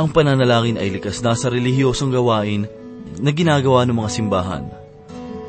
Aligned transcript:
Ang 0.00 0.16
pananalangin 0.16 0.80
ay 0.80 0.96
likas 0.96 1.20
na 1.20 1.36
sa 1.36 1.52
relihiyosong 1.52 2.08
gawain 2.08 2.64
na 3.20 3.28
ginagawa 3.36 3.84
ng 3.84 4.00
mga 4.00 4.08
simbahan. 4.16 4.64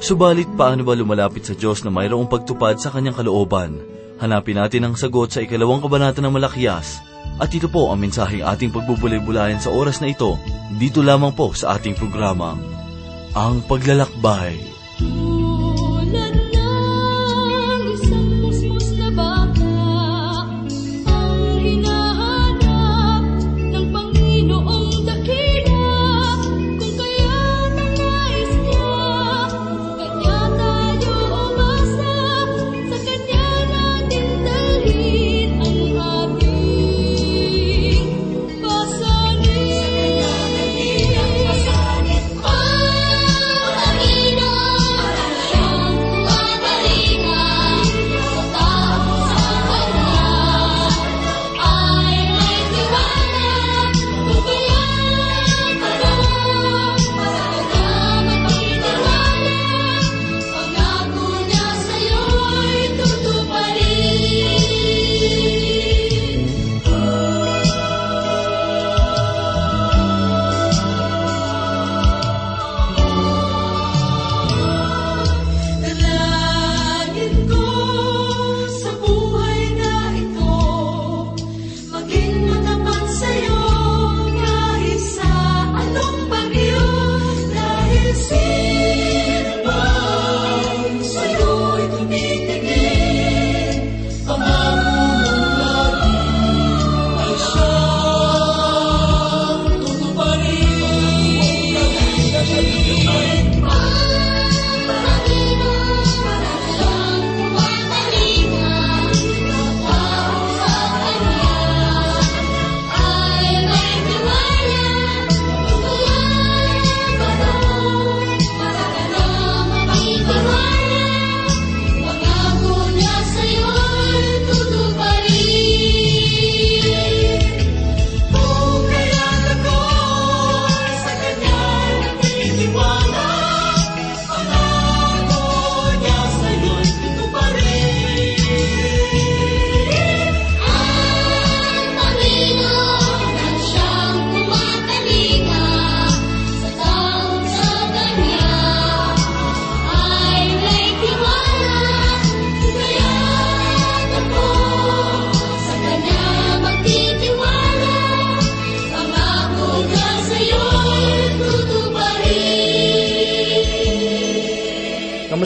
Subalit 0.04 0.52
paano 0.60 0.84
ba 0.84 0.92
lumalapit 0.92 1.48
sa 1.48 1.56
Diyos 1.56 1.88
na 1.88 1.92
mayroong 1.94 2.28
pagtupad 2.28 2.76
sa 2.76 2.92
kanyang 2.92 3.16
kalooban? 3.16 3.80
Hanapin 4.20 4.60
natin 4.60 4.92
ang 4.92 5.00
sagot 5.00 5.32
sa 5.32 5.40
ikalawang 5.40 5.80
kabanata 5.80 6.20
ng 6.20 6.36
Malakias. 6.36 7.00
At 7.40 7.48
ito 7.56 7.72
po 7.72 7.96
ang 7.96 8.04
mensaheng 8.04 8.44
ating 8.44 8.76
pagbubulay-bulayan 8.76 9.64
sa 9.64 9.72
oras 9.72 10.04
na 10.04 10.12
ito, 10.12 10.36
dito 10.76 11.00
lamang 11.00 11.32
po 11.32 11.56
sa 11.56 11.80
ating 11.80 11.96
programa, 11.96 12.60
Ang 13.32 13.64
Paglalakbay. 13.64 14.60
Tulad 15.00 15.31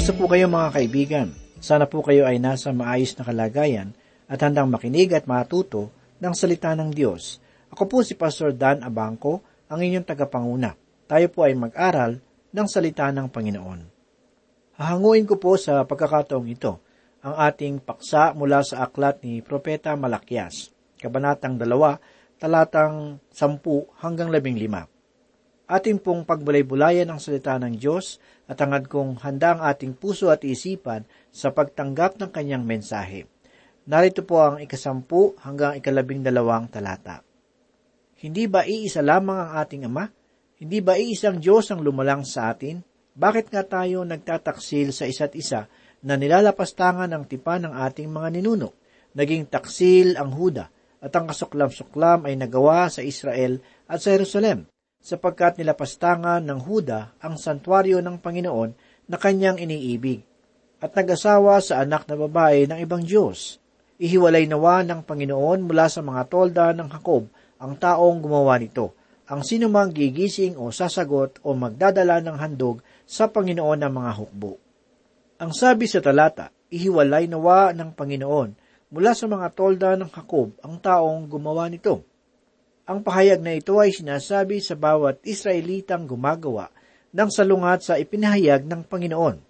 Kamusta 0.06 0.22
po 0.22 0.30
kayo 0.30 0.46
mga 0.46 0.70
kaibigan? 0.70 1.28
Sana 1.58 1.90
po 1.90 2.06
kayo 2.06 2.30
ay 2.30 2.38
nasa 2.38 2.70
maayos 2.70 3.18
na 3.18 3.26
kalagayan 3.26 3.90
at 4.30 4.38
handang 4.38 4.70
makinig 4.70 5.10
at 5.18 5.26
matuto 5.26 5.90
ng 6.22 6.30
salita 6.30 6.78
ng 6.78 6.94
Diyos. 6.94 7.42
Ako 7.74 7.90
po 7.90 8.06
si 8.06 8.14
Pastor 8.14 8.54
Dan 8.54 8.86
Abangco, 8.86 9.42
ang 9.66 9.82
inyong 9.82 10.06
tagapanguna. 10.06 10.78
Tayo 11.10 11.26
po 11.34 11.50
ay 11.50 11.58
mag-aral 11.58 12.22
ng 12.54 12.68
salita 12.70 13.10
ng 13.10 13.34
Panginoon. 13.34 13.80
Hahanguin 14.78 15.26
ko 15.26 15.42
po 15.42 15.58
sa 15.58 15.82
pagkakataong 15.82 16.54
ito 16.54 16.86
ang 17.26 17.42
ating 17.42 17.82
paksa 17.82 18.38
mula 18.38 18.62
sa 18.62 18.86
aklat 18.86 19.26
ni 19.26 19.42
Propeta 19.42 19.98
Malakias, 19.98 20.70
Kabanatang 21.02 21.58
2, 21.58 21.66
talatang 22.38 23.18
10 23.34 23.58
hanggang 24.06 24.30
15 24.30 24.86
ating 25.66 25.98
pong 25.98 26.22
pagbulay-bulayan 26.22 27.10
ang 27.10 27.18
salita 27.18 27.58
ng 27.58 27.74
Diyos 27.74 28.22
at 28.46 28.58
hangad 28.62 28.86
kong 28.86 29.22
handa 29.26 29.58
ang 29.58 29.62
ating 29.66 29.98
puso 29.98 30.30
at 30.30 30.46
isipan 30.46 31.06
sa 31.34 31.50
pagtanggap 31.50 32.22
ng 32.22 32.30
kanyang 32.30 32.62
mensahe. 32.62 33.26
Narito 33.86 34.26
po 34.26 34.42
ang 34.42 34.58
ikasampu 34.62 35.38
hanggang 35.46 35.78
ikalabing 35.78 36.26
dalawang 36.26 36.70
talata. 36.70 37.22
Hindi 38.18 38.50
ba 38.50 38.66
iisa 38.66 39.06
lamang 39.06 39.38
ang 39.38 39.52
ating 39.62 39.84
Ama? 39.86 40.06
Hindi 40.56 40.80
ba 40.82 40.98
iisang 40.98 41.38
Diyos 41.38 41.70
ang 41.70 41.86
lumalang 41.86 42.26
sa 42.26 42.50
atin? 42.50 42.82
Bakit 43.16 43.54
nga 43.54 43.64
tayo 43.64 44.02
nagtataksil 44.02 44.90
sa 44.96 45.06
isa't 45.06 45.38
isa 45.38 45.70
na 46.02 46.18
nilalapastangan 46.18 47.12
ang 47.12 47.30
tipan 47.30 47.70
ng 47.70 47.74
ating 47.76 48.10
mga 48.10 48.40
ninuno? 48.40 48.74
Naging 49.16 49.48
taksil 49.48 50.18
ang 50.18 50.34
Huda 50.34 50.66
at 51.00 51.12
ang 51.14 51.30
kasuklam-suklam 51.30 52.26
ay 52.26 52.36
nagawa 52.40 52.90
sa 52.90 53.06
Israel 53.06 53.62
at 53.86 54.02
sa 54.02 54.18
Jerusalem 54.18 54.68
sapagkat 55.06 55.62
nilapastangan 55.62 56.42
ng 56.42 56.66
Huda 56.66 57.14
ang 57.22 57.38
santuario 57.38 58.02
ng 58.02 58.18
Panginoon 58.18 58.74
na 59.06 59.22
kanyang 59.22 59.62
iniibig, 59.62 60.26
at 60.82 60.98
nag-asawa 60.98 61.62
sa 61.62 61.86
anak 61.86 62.10
na 62.10 62.18
babae 62.18 62.66
ng 62.66 62.82
ibang 62.82 63.06
Diyos. 63.06 63.62
Ihiwalay 64.02 64.50
nawa 64.50 64.82
ng 64.82 65.06
Panginoon 65.06 65.62
mula 65.62 65.86
sa 65.94 66.02
mga 66.02 66.26
tolda 66.26 66.74
ng 66.74 66.90
Hakob 66.90 67.30
ang 67.62 67.78
taong 67.78 68.18
gumawa 68.18 68.58
nito, 68.58 68.98
ang 69.30 69.46
sinumang 69.46 69.94
gigising 69.94 70.58
o 70.58 70.74
sasagot 70.74 71.38
o 71.46 71.54
magdadala 71.54 72.20
ng 72.26 72.38
handog 72.42 72.82
sa 73.06 73.30
Panginoon 73.30 73.86
ng 73.86 73.94
mga 73.94 74.12
hukbo. 74.18 74.58
Ang 75.38 75.54
sabi 75.54 75.86
sa 75.86 76.02
talata, 76.02 76.50
ihiwalay 76.74 77.30
nawa 77.30 77.78
ng 77.78 77.94
Panginoon 77.94 78.50
mula 78.90 79.14
sa 79.14 79.30
mga 79.30 79.54
tolda 79.54 79.94
ng 79.94 80.10
Hakob 80.10 80.58
ang 80.66 80.82
taong 80.82 81.30
gumawa 81.30 81.70
nito. 81.70 82.02
Ang 82.86 83.02
pahayag 83.02 83.42
na 83.42 83.58
ito 83.58 83.82
ay 83.82 83.90
sinasabi 83.90 84.62
sa 84.62 84.78
bawat 84.78 85.18
Israelitang 85.26 86.06
gumagawa 86.06 86.70
ng 87.18 87.30
salungat 87.34 87.82
sa 87.82 87.98
ipinahayag 87.98 88.62
ng 88.70 88.86
Panginoon. 88.86 89.42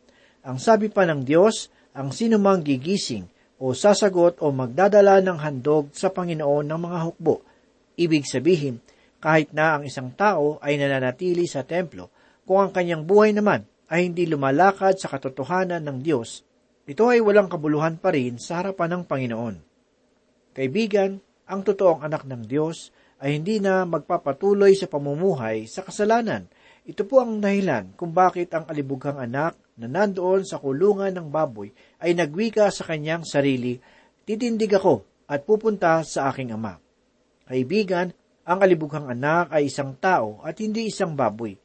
Ang 0.48 0.58
sabi 0.58 0.88
pa 0.88 1.04
ng 1.04 1.28
Diyos, 1.28 1.68
ang 1.92 2.16
sinumang 2.16 2.64
gigising 2.64 3.28
o 3.60 3.76
sasagot 3.76 4.40
o 4.40 4.56
magdadala 4.56 5.20
ng 5.20 5.36
handog 5.44 5.92
sa 5.92 6.16
Panginoon 6.16 6.64
ng 6.64 6.80
mga 6.80 7.00
hukbo. 7.12 7.44
Ibig 8.00 8.24
sabihin, 8.24 8.80
kahit 9.20 9.52
na 9.52 9.76
ang 9.76 9.84
isang 9.84 10.16
tao 10.16 10.56
ay 10.64 10.80
nananatili 10.80 11.44
sa 11.44 11.68
templo, 11.68 12.08
kung 12.48 12.64
ang 12.64 12.72
kanyang 12.72 13.04
buhay 13.04 13.36
naman 13.36 13.68
ay 13.92 14.08
hindi 14.08 14.32
lumalakad 14.32 14.96
sa 14.96 15.12
katotohanan 15.12 15.84
ng 15.84 16.00
Diyos, 16.00 16.40
ito 16.88 17.04
ay 17.12 17.20
walang 17.20 17.52
kabuluhan 17.52 18.00
pa 18.00 18.16
rin 18.16 18.40
sa 18.40 18.64
harapan 18.64 18.96
ng 18.96 19.04
Panginoon. 19.12 19.56
Kaibigan, 20.56 21.20
ang 21.52 21.68
totoong 21.68 22.00
anak 22.00 22.24
ng 22.24 22.48
Diyos 22.48 22.96
ay 23.20 23.40
hindi 23.40 23.64
na 23.64 23.88
magpapatuloy 23.88 24.76
sa 24.76 24.92
pamumuhay 24.92 25.68
sa 25.68 25.86
kasalanan. 25.86 26.48
Ito 26.86 27.08
po 27.08 27.24
ang 27.24 27.42
dahilan 27.42 27.96
kung 27.98 28.14
bakit 28.14 28.54
ang 28.54 28.68
alibughang 28.70 29.18
anak 29.18 29.58
na 29.76 29.88
nandoon 29.90 30.46
sa 30.46 30.62
kulungan 30.62 31.12
ng 31.16 31.28
baboy 31.32 31.74
ay 32.00 32.14
nagwika 32.14 32.70
sa 32.70 32.86
kanyang 32.86 33.26
sarili, 33.26 33.80
titindig 34.24 34.76
ako 34.78 35.04
at 35.26 35.44
pupunta 35.44 36.00
sa 36.06 36.30
aking 36.30 36.54
ama. 36.54 36.78
Kaibigan, 37.46 38.14
Ang 38.46 38.62
kalibughang 38.62 39.10
anak 39.10 39.50
ay 39.58 39.74
isang 39.74 39.98
tao 39.98 40.38
at 40.46 40.62
hindi 40.62 40.94
isang 40.94 41.18
baboy. 41.18 41.58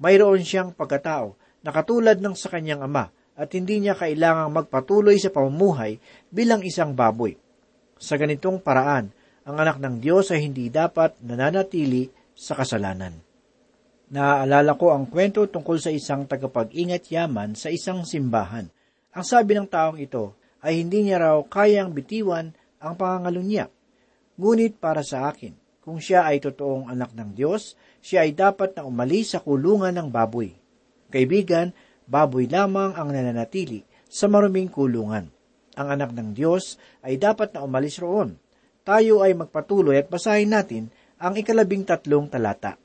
Mayroon 0.00 0.40
siyang 0.40 0.72
pagkatao 0.72 1.36
na 1.60 1.68
katulad 1.68 2.16
ng 2.16 2.32
sa 2.32 2.48
kanyang 2.48 2.80
ama 2.80 3.12
at 3.36 3.52
hindi 3.52 3.76
niya 3.84 3.92
kailangang 3.92 4.56
magpatuloy 4.56 5.20
sa 5.20 5.28
pamumuhay 5.28 6.00
bilang 6.32 6.64
isang 6.64 6.96
baboy. 6.96 7.36
Sa 8.00 8.16
ganitong 8.16 8.56
paraan, 8.56 9.12
ang 9.44 9.56
anak 9.60 9.76
ng 9.76 10.00
Diyos 10.00 10.32
ay 10.32 10.48
hindi 10.48 10.72
dapat 10.72 11.20
nananatili 11.20 12.08
sa 12.32 12.56
kasalanan. 12.56 13.20
Naaalala 14.08 14.76
ko 14.76 14.92
ang 14.92 15.08
kwento 15.08 15.44
tungkol 15.48 15.80
sa 15.80 15.92
isang 15.92 16.24
tagapag-ingat 16.24 17.08
yaman 17.12 17.56
sa 17.56 17.68
isang 17.68 18.04
simbahan. 18.08 18.68
Ang 19.12 19.24
sabi 19.24 19.56
ng 19.56 19.68
taong 19.68 20.00
ito 20.00 20.36
ay 20.64 20.80
hindi 20.80 21.04
niya 21.04 21.20
raw 21.20 21.36
kayang 21.44 21.92
bitiwan 21.92 22.56
ang 22.80 22.94
pangangalo 22.96 23.44
niya. 23.44 23.68
Ngunit 24.40 24.80
para 24.80 25.04
sa 25.04 25.28
akin, 25.28 25.52
kung 25.84 26.00
siya 26.00 26.24
ay 26.24 26.40
totoong 26.40 26.88
anak 26.88 27.12
ng 27.12 27.36
Diyos, 27.36 27.76
siya 28.00 28.24
ay 28.24 28.32
dapat 28.32 28.76
na 28.76 28.88
umalis 28.88 29.36
sa 29.36 29.44
kulungan 29.44 29.92
ng 29.92 30.08
baboy. 30.08 30.56
Kaibigan, 31.12 31.76
baboy 32.08 32.48
lamang 32.48 32.96
ang 32.96 33.12
nananatili 33.12 33.84
sa 34.08 34.24
maruming 34.28 34.72
kulungan. 34.72 35.28
Ang 35.76 35.88
anak 35.90 36.16
ng 36.16 36.32
Diyos 36.32 36.80
ay 37.04 37.20
dapat 37.20 37.52
na 37.52 37.64
umalis 37.64 38.00
roon. 38.00 38.40
Tayo 38.84 39.24
ay 39.24 39.32
magpatuloy 39.32 40.04
at 40.04 40.12
basahin 40.12 40.52
natin 40.52 40.92
ang 41.16 41.32
ikalabing 41.32 41.88
tatlong 41.88 42.28
talata. 42.28 42.76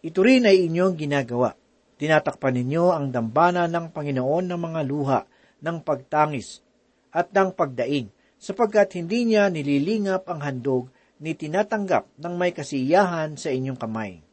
Ito 0.00 0.20
rin 0.24 0.48
ay 0.48 0.64
inyong 0.64 0.96
ginagawa. 0.96 1.52
Tinatakpan 2.00 2.56
ninyo 2.56 2.96
ang 2.96 3.12
dambana 3.12 3.68
ng 3.68 3.92
Panginoon 3.92 4.48
ng 4.48 4.56
mga 4.56 4.80
luha, 4.88 5.20
ng 5.60 5.84
pagtangis, 5.84 6.64
at 7.12 7.28
ng 7.36 7.52
pagdaing, 7.52 8.08
sapagkat 8.40 8.96
hindi 8.96 9.28
niya 9.28 9.52
nililingap 9.52 10.24
ang 10.24 10.40
handog 10.40 10.88
ni 11.20 11.36
tinatanggap 11.36 12.08
ng 12.16 12.34
may 12.40 12.56
kasiyahan 12.56 13.36
sa 13.36 13.52
inyong 13.52 13.76
kamay. 13.76 14.24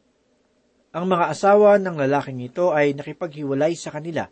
Ang 0.96 1.04
mga 1.04 1.28
asawa 1.28 1.76
ng 1.76 2.00
lalaking 2.00 2.40
ito 2.40 2.72
ay 2.72 2.96
nakipaghiwalay 2.96 3.76
sa 3.76 3.92
kanila 3.92 4.24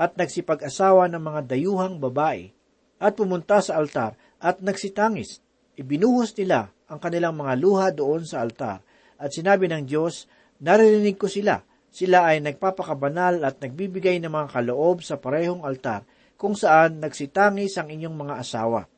at 0.00 0.16
nagsipag-asawa 0.16 1.04
ng 1.12 1.20
mga 1.20 1.40
dayuhang 1.52 2.00
babae 2.00 2.48
at 2.96 3.12
pumunta 3.12 3.60
sa 3.60 3.76
altar 3.76 4.16
at 4.40 4.64
nagsitangis. 4.64 5.44
Ibinuhos 5.78 6.34
nila 6.34 6.74
ang 6.90 6.98
kanilang 6.98 7.38
mga 7.38 7.54
luha 7.54 7.86
doon 7.94 8.26
sa 8.26 8.42
altar 8.42 8.82
at 9.14 9.30
sinabi 9.30 9.70
ng 9.70 9.86
Diyos, 9.86 10.26
naririnig 10.58 11.14
ko 11.14 11.30
sila. 11.30 11.62
Sila 11.88 12.26
ay 12.26 12.42
nagpapakabanal 12.42 13.46
at 13.46 13.62
nagbibigay 13.62 14.18
ng 14.18 14.30
mga 14.30 14.58
kaloob 14.58 15.06
sa 15.06 15.22
parehong 15.22 15.62
altar 15.62 16.02
kung 16.34 16.58
saan 16.58 16.98
nagsitangis 16.98 17.78
ang 17.78 17.94
inyong 17.94 18.16
mga 18.26 18.34
asawa. 18.42 18.90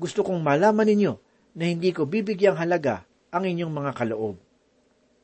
Gusto 0.00 0.24
kong 0.24 0.40
malaman 0.40 0.88
ninyo 0.88 1.12
na 1.60 1.64
hindi 1.68 1.92
ko 1.92 2.08
bibigyang 2.08 2.56
halaga 2.56 3.04
ang 3.28 3.44
inyong 3.44 3.72
mga 3.72 3.92
kaloob. 3.92 4.36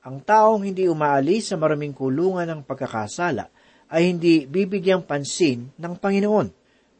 Ang 0.04 0.16
taong 0.20 0.68
hindi 0.68 0.84
umaalis 0.84 1.52
sa 1.52 1.56
maraming 1.56 1.96
kulungan 1.96 2.44
ng 2.44 2.60
pagkakasala 2.68 3.48
ay 3.88 4.12
hindi 4.12 4.44
bibigyang 4.44 5.04
pansin 5.08 5.72
ng 5.80 5.94
Panginoon. 5.96 6.48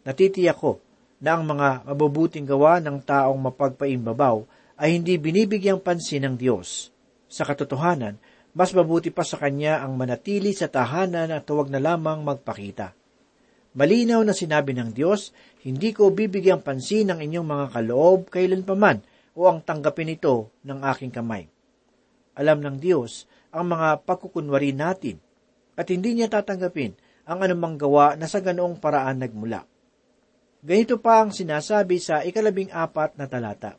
Natitiyak 0.08 0.56
ko 0.56 0.83
na 1.24 1.40
ang 1.40 1.48
mga 1.48 1.88
mabubuting 1.88 2.44
gawa 2.44 2.84
ng 2.84 3.00
taong 3.00 3.40
mapagpaimbabaw 3.48 4.44
ay 4.76 5.00
hindi 5.00 5.16
binibigyang 5.16 5.80
pansin 5.80 6.28
ng 6.28 6.36
Diyos. 6.36 6.92
Sa 7.32 7.48
katotohanan, 7.48 8.20
mas 8.52 8.76
mabuti 8.76 9.08
pa 9.08 9.24
sa 9.24 9.40
kanya 9.40 9.80
ang 9.80 9.96
manatili 9.96 10.52
sa 10.52 10.68
tahanan 10.68 11.32
at 11.32 11.48
huwag 11.48 11.72
na 11.72 11.80
lamang 11.80 12.20
magpakita. 12.20 12.92
Malinaw 13.74 14.20
na 14.20 14.36
sinabi 14.36 14.76
ng 14.76 14.92
Diyos, 14.92 15.32
hindi 15.64 15.96
ko 15.96 16.12
bibigyang 16.12 16.60
pansin 16.60 17.08
ang 17.08 17.24
inyong 17.24 17.48
mga 17.48 17.66
kaloob 17.72 18.28
kailanpaman 18.28 19.00
o 19.32 19.48
ang 19.48 19.64
tanggapin 19.64 20.12
ito 20.12 20.52
ng 20.62 20.84
aking 20.92 21.10
kamay. 21.10 21.48
Alam 22.36 22.60
ng 22.60 22.76
Diyos 22.78 23.24
ang 23.48 23.72
mga 23.72 24.04
pagkukunwari 24.04 24.76
natin 24.76 25.18
at 25.74 25.88
hindi 25.88 26.14
niya 26.14 26.28
tatanggapin 26.30 26.94
ang 27.24 27.40
anumang 27.40 27.80
gawa 27.80 28.14
na 28.14 28.28
sa 28.28 28.44
ganoong 28.44 28.76
paraan 28.78 29.24
nagmula. 29.24 29.73
Ganito 30.64 30.96
pa 30.96 31.20
ang 31.20 31.28
sinasabi 31.28 32.00
sa 32.00 32.24
ikalabing 32.24 32.72
apat 32.72 33.20
na 33.20 33.28
talata. 33.28 33.76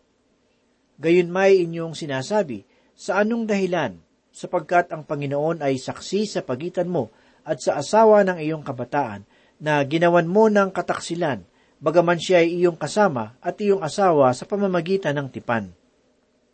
Gayon 1.02 1.34
may 1.34 1.66
inyong 1.66 1.98
sinasabi, 1.98 2.62
sa 2.94 3.26
anong 3.26 3.50
dahilan, 3.50 3.98
sapagkat 4.30 4.94
ang 4.94 5.02
Panginoon 5.02 5.66
ay 5.66 5.82
saksi 5.82 6.30
sa 6.30 6.46
pagitan 6.46 6.86
mo 6.86 7.10
at 7.42 7.58
sa 7.58 7.82
asawa 7.82 8.22
ng 8.22 8.38
iyong 8.38 8.62
kabataan, 8.62 9.26
na 9.58 9.82
ginawan 9.82 10.30
mo 10.30 10.46
ng 10.46 10.70
kataksilan, 10.70 11.42
bagaman 11.82 12.22
siya 12.22 12.46
ay 12.46 12.54
iyong 12.54 12.78
kasama 12.78 13.34
at 13.42 13.58
iyong 13.58 13.82
asawa 13.82 14.30
sa 14.38 14.46
pamamagitan 14.46 15.18
ng 15.18 15.34
tipan. 15.34 15.74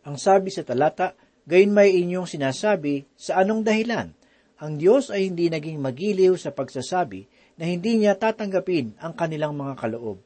Ang 0.07 0.15
sabi 0.15 0.47
sa 0.47 0.63
talata, 0.63 1.11
gayon 1.43 1.75
may 1.75 1.91
inyong 1.99 2.25
sinasabi, 2.25 3.03
sa 3.19 3.43
anong 3.43 3.67
dahilan? 3.67 4.15
Ang 4.63 4.79
Diyos 4.79 5.11
ay 5.11 5.27
hindi 5.27 5.51
naging 5.51 5.83
magiliw 5.83 6.39
sa 6.39 6.55
pagsasabi 6.55 7.27
na 7.61 7.69
hindi 7.69 8.01
niya 8.01 8.17
tatanggapin 8.17 8.97
ang 8.97 9.13
kanilang 9.13 9.53
mga 9.53 9.77
kaloob. 9.77 10.17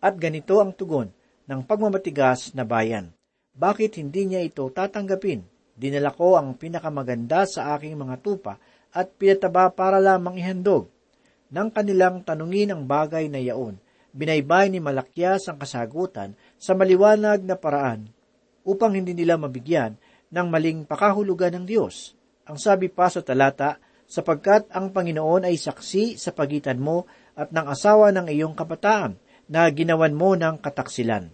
At 0.00 0.16
ganito 0.16 0.56
ang 0.56 0.72
tugon 0.72 1.12
ng 1.44 1.60
pagmamatigas 1.68 2.56
na 2.56 2.64
bayan. 2.64 3.12
Bakit 3.52 4.00
hindi 4.00 4.24
niya 4.24 4.40
ito 4.40 4.64
tatanggapin? 4.72 5.44
Dinala 5.76 6.16
ko 6.16 6.40
ang 6.40 6.56
pinakamaganda 6.56 7.44
sa 7.44 7.76
aking 7.76 8.00
mga 8.00 8.24
tupa 8.24 8.56
at 8.88 9.12
pinataba 9.20 9.68
para 9.68 10.00
lamang 10.00 10.40
ihandog. 10.40 10.88
Nang 11.52 11.68
kanilang 11.68 12.24
tanungin 12.24 12.72
ang 12.72 12.88
bagay 12.88 13.28
na 13.28 13.36
yaon, 13.36 13.76
binaybay 14.16 14.72
ni 14.72 14.80
Malakyas 14.80 15.52
ang 15.52 15.60
kasagutan 15.60 16.32
sa 16.56 16.72
maliwanag 16.72 17.44
na 17.44 17.60
paraan 17.60 18.08
upang 18.64 18.96
hindi 18.96 19.12
nila 19.12 19.36
mabigyan 19.36 20.00
ng 20.32 20.46
maling 20.48 20.88
pakahulugan 20.88 21.52
ng 21.52 21.64
Diyos. 21.68 22.16
Ang 22.48 22.56
sabi 22.56 22.88
pa 22.88 23.12
sa 23.12 23.20
talata, 23.20 23.76
sapagkat 24.06 24.70
ang 24.70 24.94
Panginoon 24.94 25.46
ay 25.46 25.58
saksi 25.58 26.14
sa 26.16 26.30
pagitan 26.30 26.78
mo 26.78 27.04
at 27.34 27.50
ng 27.50 27.66
asawa 27.66 28.14
ng 28.14 28.30
iyong 28.30 28.54
kabataan 28.54 29.18
na 29.50 29.66
ginawan 29.70 30.14
mo 30.14 30.34
ng 30.34 30.58
kataksilan. 30.62 31.30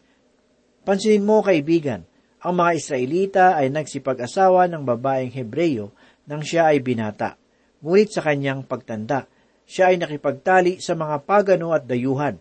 Pansinin 0.82 1.22
mo, 1.22 1.44
kaibigan, 1.44 2.02
ang 2.42 2.58
mga 2.58 2.72
Israelita 2.74 3.44
ay 3.54 3.70
nagsipag-asawa 3.70 4.66
ng 4.66 4.82
babaeng 4.82 5.30
Hebreyo 5.30 5.94
nang 6.26 6.42
siya 6.42 6.74
ay 6.74 6.82
binata. 6.82 7.38
Ngunit 7.78 8.10
sa 8.10 8.24
kanyang 8.26 8.66
pagtanda, 8.66 9.30
siya 9.62 9.94
ay 9.94 9.96
nakipagtali 10.02 10.82
sa 10.82 10.98
mga 10.98 11.22
pagano 11.22 11.70
at 11.70 11.86
dayuhan. 11.86 12.34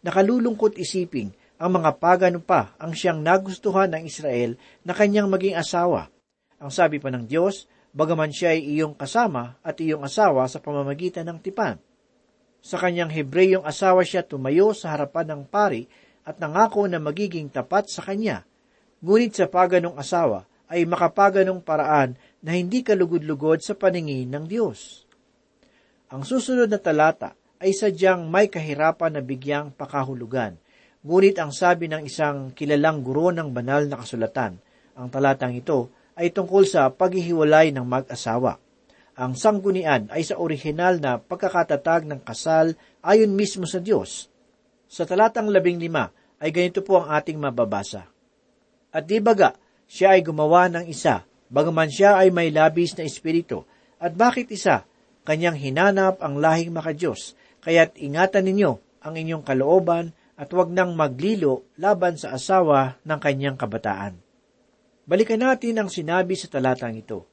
Nakalulungkot 0.00 0.80
isiping 0.80 1.36
ang 1.60 1.76
mga 1.76 2.00
pagano 2.00 2.40
pa 2.40 2.72
ang 2.80 2.96
siyang 2.96 3.20
nagustuhan 3.20 3.92
ng 3.92 4.08
Israel 4.08 4.56
na 4.80 4.96
kanyang 4.96 5.28
maging 5.28 5.60
asawa. 5.60 6.08
Ang 6.56 6.72
sabi 6.72 6.96
pa 6.96 7.12
ng 7.12 7.28
Diyos, 7.28 7.68
bagaman 7.90 8.30
siya 8.30 8.54
ay 8.54 8.62
iyong 8.78 8.94
kasama 8.94 9.58
at 9.62 9.78
iyong 9.78 10.06
asawa 10.06 10.46
sa 10.46 10.62
pamamagitan 10.62 11.26
ng 11.26 11.38
tipan. 11.42 11.78
Sa 12.60 12.76
kanyang 12.76 13.08
Hebreyong 13.08 13.64
asawa 13.64 14.04
siya 14.04 14.20
tumayo 14.20 14.76
sa 14.76 14.92
harapan 14.92 15.32
ng 15.32 15.42
pari 15.48 15.88
at 16.28 16.36
nangako 16.36 16.84
na 16.86 17.00
magiging 17.00 17.48
tapat 17.48 17.88
sa 17.88 18.04
kanya. 18.04 18.44
Ngunit 19.00 19.32
sa 19.32 19.48
paganong 19.48 19.96
asawa 19.96 20.44
ay 20.70 20.86
makapaganong 20.86 21.64
paraan 21.64 22.14
na 22.44 22.54
hindi 22.54 22.84
kalugod-lugod 22.84 23.64
sa 23.64 23.74
paningin 23.74 24.30
ng 24.30 24.44
Diyos. 24.46 25.08
Ang 26.12 26.22
susunod 26.22 26.68
na 26.68 26.78
talata 26.78 27.34
ay 27.60 27.74
sadyang 27.74 28.28
may 28.28 28.48
kahirapan 28.48 29.18
na 29.18 29.22
bigyang 29.24 29.72
pakahulugan. 29.74 30.56
Ngunit 31.00 31.40
ang 31.40 31.50
sabi 31.50 31.88
ng 31.88 32.04
isang 32.04 32.52
kilalang 32.52 33.00
guro 33.00 33.32
ng 33.32 33.50
banal 33.56 33.88
na 33.88 33.96
kasulatan, 34.00 34.60
ang 34.96 35.08
talatang 35.08 35.56
ito 35.56 35.88
ay 36.20 36.36
tungkol 36.36 36.68
sa 36.68 36.92
paghihiwalay 36.92 37.72
ng 37.72 37.88
mag-asawa. 37.88 38.60
Ang 39.16 39.32
sanggunian 39.40 40.12
ay 40.12 40.20
sa 40.20 40.36
orihinal 40.36 41.00
na 41.00 41.16
pagkakatatag 41.16 42.04
ng 42.04 42.20
kasal 42.20 42.76
ayon 43.00 43.32
mismo 43.32 43.64
sa 43.64 43.80
Diyos. 43.80 44.28
Sa 44.84 45.08
talatang 45.08 45.48
labing 45.48 45.80
lima 45.80 46.12
ay 46.36 46.52
ganito 46.52 46.84
po 46.84 47.00
ang 47.00 47.16
ating 47.16 47.40
mababasa. 47.40 48.04
At 48.92 49.08
di 49.08 49.16
baga, 49.16 49.56
siya 49.88 50.16
ay 50.16 50.20
gumawa 50.20 50.68
ng 50.68 50.84
isa, 50.92 51.24
bagaman 51.48 51.88
siya 51.88 52.20
ay 52.20 52.28
may 52.28 52.52
labis 52.52 52.92
na 53.00 53.08
espiritu. 53.08 53.64
At 53.96 54.12
bakit 54.12 54.52
isa? 54.52 54.84
Kanyang 55.24 55.56
hinanap 55.56 56.20
ang 56.20 56.40
lahing 56.40 56.72
makadiyos, 56.72 57.36
kaya't 57.64 57.96
ingatan 58.00 58.48
ninyo 58.48 58.72
ang 59.04 59.14
inyong 59.16 59.44
kalooban 59.44 60.16
at 60.40 60.48
huwag 60.48 60.72
nang 60.72 60.96
maglilo 60.96 61.68
laban 61.76 62.16
sa 62.16 62.32
asawa 62.32 62.96
ng 63.04 63.20
kanyang 63.20 63.60
kabataan. 63.60 64.29
Balikan 65.10 65.42
natin 65.42 65.74
ang 65.74 65.90
sinabi 65.90 66.38
sa 66.38 66.46
talatang 66.46 66.94
ito. 66.94 67.26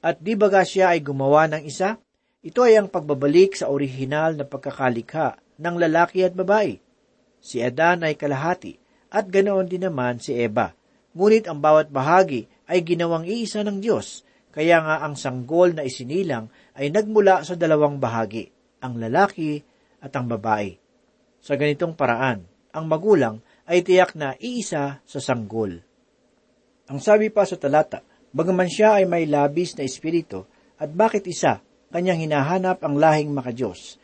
At 0.00 0.24
di 0.24 0.32
baga 0.32 0.64
siya 0.64 0.96
ay 0.96 1.04
gumawa 1.04 1.44
ng 1.44 1.68
isa? 1.68 2.00
Ito 2.40 2.64
ay 2.64 2.80
ang 2.80 2.88
pagbabalik 2.88 3.52
sa 3.52 3.68
orihinal 3.68 4.32
na 4.40 4.48
pagkakalikha 4.48 5.36
ng 5.60 5.76
lalaki 5.76 6.24
at 6.24 6.32
babae. 6.32 6.80
Si 7.36 7.60
Adan 7.60 8.08
ay 8.08 8.16
kalahati 8.16 8.80
at 9.12 9.28
ganoon 9.28 9.68
din 9.68 9.84
naman 9.84 10.24
si 10.24 10.32
Eva. 10.40 10.72
Ngunit 11.12 11.52
ang 11.52 11.60
bawat 11.60 11.92
bahagi 11.92 12.48
ay 12.64 12.80
ginawang 12.80 13.28
iisa 13.28 13.60
ng 13.60 13.84
Diyos, 13.84 14.24
kaya 14.48 14.80
nga 14.80 15.04
ang 15.04 15.12
sanggol 15.12 15.76
na 15.76 15.84
isinilang 15.84 16.48
ay 16.72 16.88
nagmula 16.88 17.44
sa 17.44 17.60
dalawang 17.60 18.00
bahagi, 18.00 18.48
ang 18.80 18.96
lalaki 18.96 19.60
at 20.00 20.16
ang 20.16 20.32
babae. 20.32 20.80
Sa 21.44 21.60
ganitong 21.60 21.92
paraan, 21.92 22.48
ang 22.72 22.88
magulang 22.88 23.44
ay 23.68 23.84
tiyak 23.84 24.16
na 24.16 24.32
iisa 24.40 25.04
sa 25.04 25.20
sanggol. 25.20 25.91
Ang 26.90 26.98
sabi 26.98 27.30
pa 27.30 27.46
sa 27.46 27.54
talata, 27.54 28.02
bagaman 28.34 28.66
siya 28.66 28.98
ay 28.98 29.04
may 29.06 29.28
labis 29.28 29.78
na 29.78 29.86
espiritu, 29.86 30.42
at 30.80 30.90
bakit 30.90 31.22
isa, 31.30 31.62
kanyang 31.94 32.26
hinahanap 32.26 32.82
ang 32.82 32.98
lahing 32.98 33.30
makajos. 33.30 34.00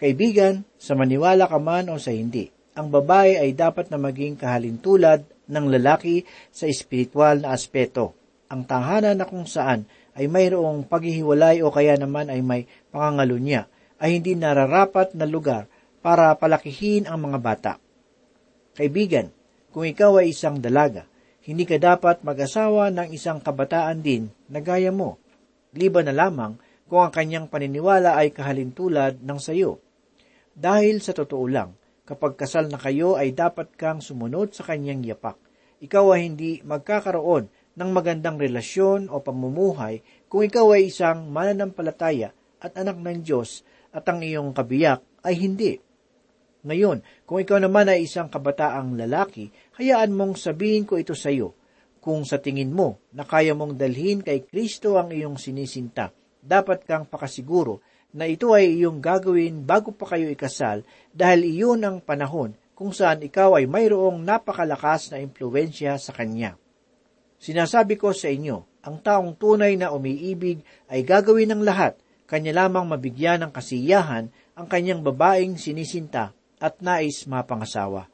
Kaibigan, 0.00 0.66
sa 0.76 0.98
maniwala 0.98 1.46
ka 1.46 1.60
man 1.62 1.86
o 1.92 2.00
sa 2.00 2.10
hindi, 2.10 2.50
ang 2.76 2.92
babae 2.92 3.40
ay 3.40 3.56
dapat 3.56 3.88
na 3.88 3.96
maging 3.96 4.36
kahalintulad 4.36 5.24
ng 5.48 5.66
lalaki 5.72 6.26
sa 6.52 6.68
espiritual 6.68 7.40
na 7.40 7.54
aspeto. 7.54 8.12
Ang 8.52 8.68
tahanan 8.68 9.16
na 9.16 9.24
kung 9.24 9.48
saan 9.48 9.88
ay 10.12 10.28
mayroong 10.28 10.84
paghihiwalay 10.84 11.64
o 11.64 11.72
kaya 11.72 11.96
naman 11.96 12.28
ay 12.28 12.44
may 12.44 12.68
pangangalunya 12.92 13.64
ay 13.96 14.20
hindi 14.20 14.36
nararapat 14.36 15.16
na 15.16 15.24
lugar 15.24 15.68
para 16.04 16.36
palakihin 16.36 17.08
ang 17.08 17.24
mga 17.24 17.38
bata. 17.40 17.72
Kaibigan, 18.76 19.32
kung 19.72 19.88
ikaw 19.88 20.20
ay 20.20 20.36
isang 20.36 20.60
dalaga, 20.60 21.08
hindi 21.46 21.62
ka 21.62 21.78
dapat 21.78 22.26
mag-asawa 22.26 22.90
ng 22.90 23.14
isang 23.14 23.38
kabataan 23.38 24.02
din 24.02 24.34
na 24.50 24.58
gaya 24.58 24.90
mo, 24.90 25.22
liban 25.70 26.10
na 26.10 26.14
lamang 26.26 26.58
kung 26.90 27.06
ang 27.06 27.14
kanyang 27.14 27.46
paniniwala 27.46 28.18
ay 28.18 28.34
kahalintulad 28.34 29.22
ng 29.22 29.38
sayo. 29.38 29.78
Dahil 30.50 30.98
sa 30.98 31.14
totoo 31.14 31.46
lang, 31.46 31.78
kapag 32.02 32.34
kasal 32.34 32.66
na 32.66 32.78
kayo 32.82 33.14
ay 33.14 33.30
dapat 33.30 33.74
kang 33.78 34.02
sumunod 34.02 34.54
sa 34.58 34.66
kanyang 34.66 35.06
yapak. 35.06 35.38
Ikaw 35.82 36.04
ay 36.18 36.20
hindi 36.26 36.52
magkakaroon 36.66 37.46
ng 37.76 37.90
magandang 37.94 38.42
relasyon 38.42 39.06
o 39.06 39.22
pamumuhay 39.22 40.02
kung 40.26 40.42
ikaw 40.42 40.74
ay 40.74 40.90
isang 40.90 41.30
mananampalataya 41.30 42.34
at 42.58 42.72
anak 42.74 42.98
ng 42.98 43.22
Diyos 43.22 43.62
at 43.94 44.02
ang 44.08 44.24
iyong 44.24 44.50
kabiyak 44.50 45.02
ay 45.22 45.34
hindi. 45.38 45.78
Ngayon, 46.64 47.04
kung 47.28 47.42
ikaw 47.42 47.60
naman 47.60 47.90
ay 47.90 48.06
isang 48.06 48.30
kabataang 48.30 48.96
lalaki, 48.96 49.52
hayaan 49.76 50.14
mong 50.14 50.40
sabihin 50.40 50.88
ko 50.88 50.96
ito 50.96 51.12
sa 51.12 51.28
iyo. 51.28 51.52
Kung 52.00 52.22
sa 52.22 52.38
tingin 52.38 52.70
mo 52.70 53.02
na 53.10 53.26
kaya 53.26 53.52
mong 53.52 53.74
dalhin 53.74 54.22
kay 54.22 54.46
Kristo 54.46 54.94
ang 54.94 55.10
iyong 55.10 55.36
sinisinta, 55.42 56.14
dapat 56.38 56.86
kang 56.86 57.02
pakasiguro 57.02 57.82
na 58.14 58.30
ito 58.30 58.54
ay 58.54 58.78
iyong 58.78 59.02
gagawin 59.02 59.66
bago 59.66 59.90
pa 59.90 60.14
kayo 60.14 60.30
ikasal 60.30 60.86
dahil 61.10 61.50
iyon 61.50 61.82
ang 61.82 61.98
panahon 61.98 62.54
kung 62.78 62.94
saan 62.94 63.24
ikaw 63.24 63.58
ay 63.58 63.66
mayroong 63.66 64.22
napakalakas 64.22 65.10
na 65.10 65.18
impluensya 65.18 65.98
sa 65.98 66.14
kanya. 66.14 66.54
Sinasabi 67.42 67.98
ko 67.98 68.14
sa 68.14 68.30
inyo, 68.30 68.84
ang 68.86 69.02
taong 69.02 69.34
tunay 69.34 69.74
na 69.74 69.90
umiibig 69.90 70.62
ay 70.86 71.02
gagawin 71.02 71.50
ng 71.56 71.62
lahat, 71.66 71.98
kanya 72.30 72.54
lamang 72.54 72.86
mabigyan 72.86 73.42
ng 73.42 73.50
kasiyahan 73.50 74.30
ang 74.54 74.66
kanyang 74.70 75.02
babaeng 75.02 75.58
sinisinta 75.58 76.35
at 76.62 76.80
nais 76.80 77.28
mapangasawa. 77.28 78.08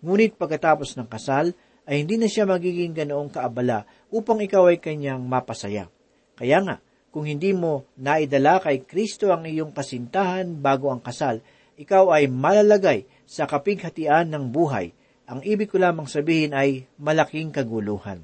Ngunit 0.00 0.40
pagkatapos 0.40 0.96
ng 0.96 1.08
kasal, 1.08 1.52
ay 1.90 2.06
hindi 2.06 2.22
na 2.22 2.30
siya 2.30 2.46
magiging 2.46 2.94
ganoong 2.94 3.34
kaabala 3.34 3.82
upang 4.14 4.38
ikaw 4.38 4.70
ay 4.70 4.78
kanyang 4.78 5.26
mapasaya. 5.26 5.90
Kaya 6.38 6.62
nga, 6.62 6.76
kung 7.10 7.26
hindi 7.26 7.50
mo 7.50 7.90
naidala 7.98 8.62
kay 8.62 8.86
Kristo 8.86 9.34
ang 9.34 9.42
iyong 9.42 9.74
kasintahan 9.74 10.62
bago 10.62 10.94
ang 10.94 11.02
kasal, 11.02 11.42
ikaw 11.74 12.14
ay 12.14 12.30
malalagay 12.30 13.10
sa 13.26 13.50
kapighatian 13.50 14.30
ng 14.30 14.54
buhay. 14.54 14.94
Ang 15.26 15.42
ibig 15.42 15.70
ko 15.70 15.82
lamang 15.82 16.06
sabihin 16.06 16.54
ay 16.54 16.86
malaking 16.98 17.50
kaguluhan. 17.50 18.22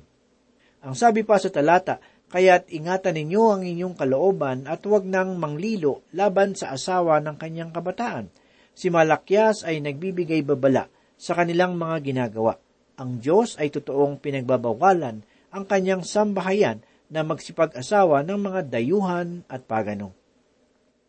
Ang 0.87 0.95
sabi 0.95 1.26
pa 1.26 1.43
sa 1.43 1.50
talata, 1.50 1.99
kaya't 2.31 2.71
ingatan 2.71 3.19
ninyo 3.19 3.45
ang 3.50 3.62
inyong 3.67 3.99
kalooban 3.99 4.71
at 4.71 4.87
huwag 4.87 5.03
nang 5.03 5.35
manglilo 5.38 6.07
laban 6.15 6.55
sa 6.55 6.71
asawa 6.71 7.19
ng 7.19 7.35
kanyang 7.35 7.75
kabataan. 7.75 8.31
Si 8.76 8.92
Malakyas 8.92 9.64
ay 9.64 9.80
nagbibigay 9.80 10.45
babala 10.45 10.92
sa 11.16 11.33
kanilang 11.33 11.80
mga 11.80 11.97
ginagawa. 12.04 12.61
Ang 13.00 13.25
Diyos 13.25 13.56
ay 13.56 13.73
totoong 13.73 14.21
pinagbabawalan 14.21 15.25
ang 15.49 15.64
kanyang 15.64 16.04
sambahayan 16.04 16.85
na 17.09 17.25
magsipag-asawa 17.25 18.21
ng 18.21 18.37
mga 18.37 18.61
dayuhan 18.68 19.40
at 19.49 19.64
pagano. 19.64 20.12